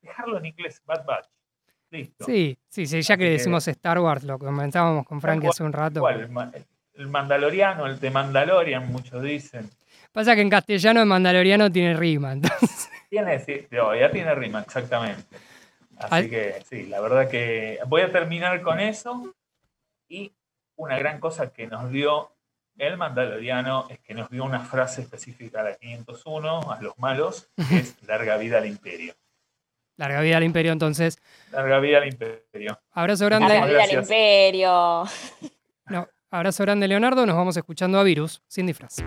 Dejarlo 0.01 0.37
en 0.37 0.45
inglés, 0.45 0.81
Bad 0.85 1.05
Batch. 1.05 1.27
Listo. 1.91 2.23
Sí, 2.23 2.57
sí, 2.69 2.85
sí, 2.85 3.01
ya 3.01 3.17
que 3.17 3.31
decimos 3.31 3.67
Star 3.67 3.99
Wars, 3.99 4.23
lo 4.23 4.39
comentábamos 4.39 5.05
con 5.05 5.19
Frankie 5.19 5.47
hace 5.47 5.63
un 5.63 5.73
rato. 5.73 6.07
El, 6.07 7.07
Mandaloriano, 7.07 7.87
el 7.87 7.99
de 7.99 8.09
Mandalorian, 8.09 8.89
muchos 8.89 9.21
dicen. 9.21 9.69
Pasa 10.19 10.35
que 10.35 10.41
en 10.41 10.49
castellano 10.49 10.99
el 10.99 11.05
Mandaloriano 11.05 11.71
tiene 11.71 11.93
rima, 11.93 12.33
entonces. 12.33 12.89
Tiene, 13.09 13.39
sí, 13.39 13.65
ya 13.71 14.11
tiene 14.11 14.35
rima, 14.35 14.59
exactamente. 14.59 15.23
Así 15.97 16.29
que 16.29 16.61
sí, 16.69 16.87
la 16.87 16.99
verdad 16.99 17.29
que 17.29 17.79
voy 17.87 18.01
a 18.01 18.11
terminar 18.11 18.61
con 18.61 18.81
eso 18.81 19.33
y 20.09 20.33
una 20.75 20.99
gran 20.99 21.21
cosa 21.21 21.53
que 21.53 21.67
nos 21.67 21.89
dio 21.89 22.33
el 22.77 22.97
Mandaloriano 22.97 23.87
es 23.89 23.99
que 23.99 24.13
nos 24.13 24.29
dio 24.29 24.43
una 24.43 24.59
frase 24.59 25.03
específica 25.03 25.61
a 25.61 25.63
la 25.63 25.75
501, 25.75 26.69
a 26.69 26.81
los 26.81 26.99
malos, 26.99 27.49
que 27.69 27.77
es 27.77 27.95
larga 28.05 28.35
vida 28.35 28.57
al 28.57 28.65
imperio. 28.65 29.13
Larga 29.95 30.19
vida 30.19 30.35
al 30.35 30.43
imperio, 30.43 30.73
entonces. 30.73 31.17
Larga 31.53 31.79
vida 31.79 31.99
al 31.99 32.09
imperio. 32.09 32.77
Abrazo 32.91 33.25
grande. 33.25 33.53
Larga 33.53 33.67
vida 33.67 33.83
al 33.83 33.91
imperio. 33.93 35.03
No, 35.85 36.09
abrazo 36.29 36.63
grande, 36.63 36.89
Leonardo. 36.89 37.25
Nos 37.25 37.37
vamos 37.37 37.55
escuchando 37.55 37.97
a 37.97 38.03
Virus, 38.03 38.43
sin 38.49 38.65
disfraz. 38.65 38.97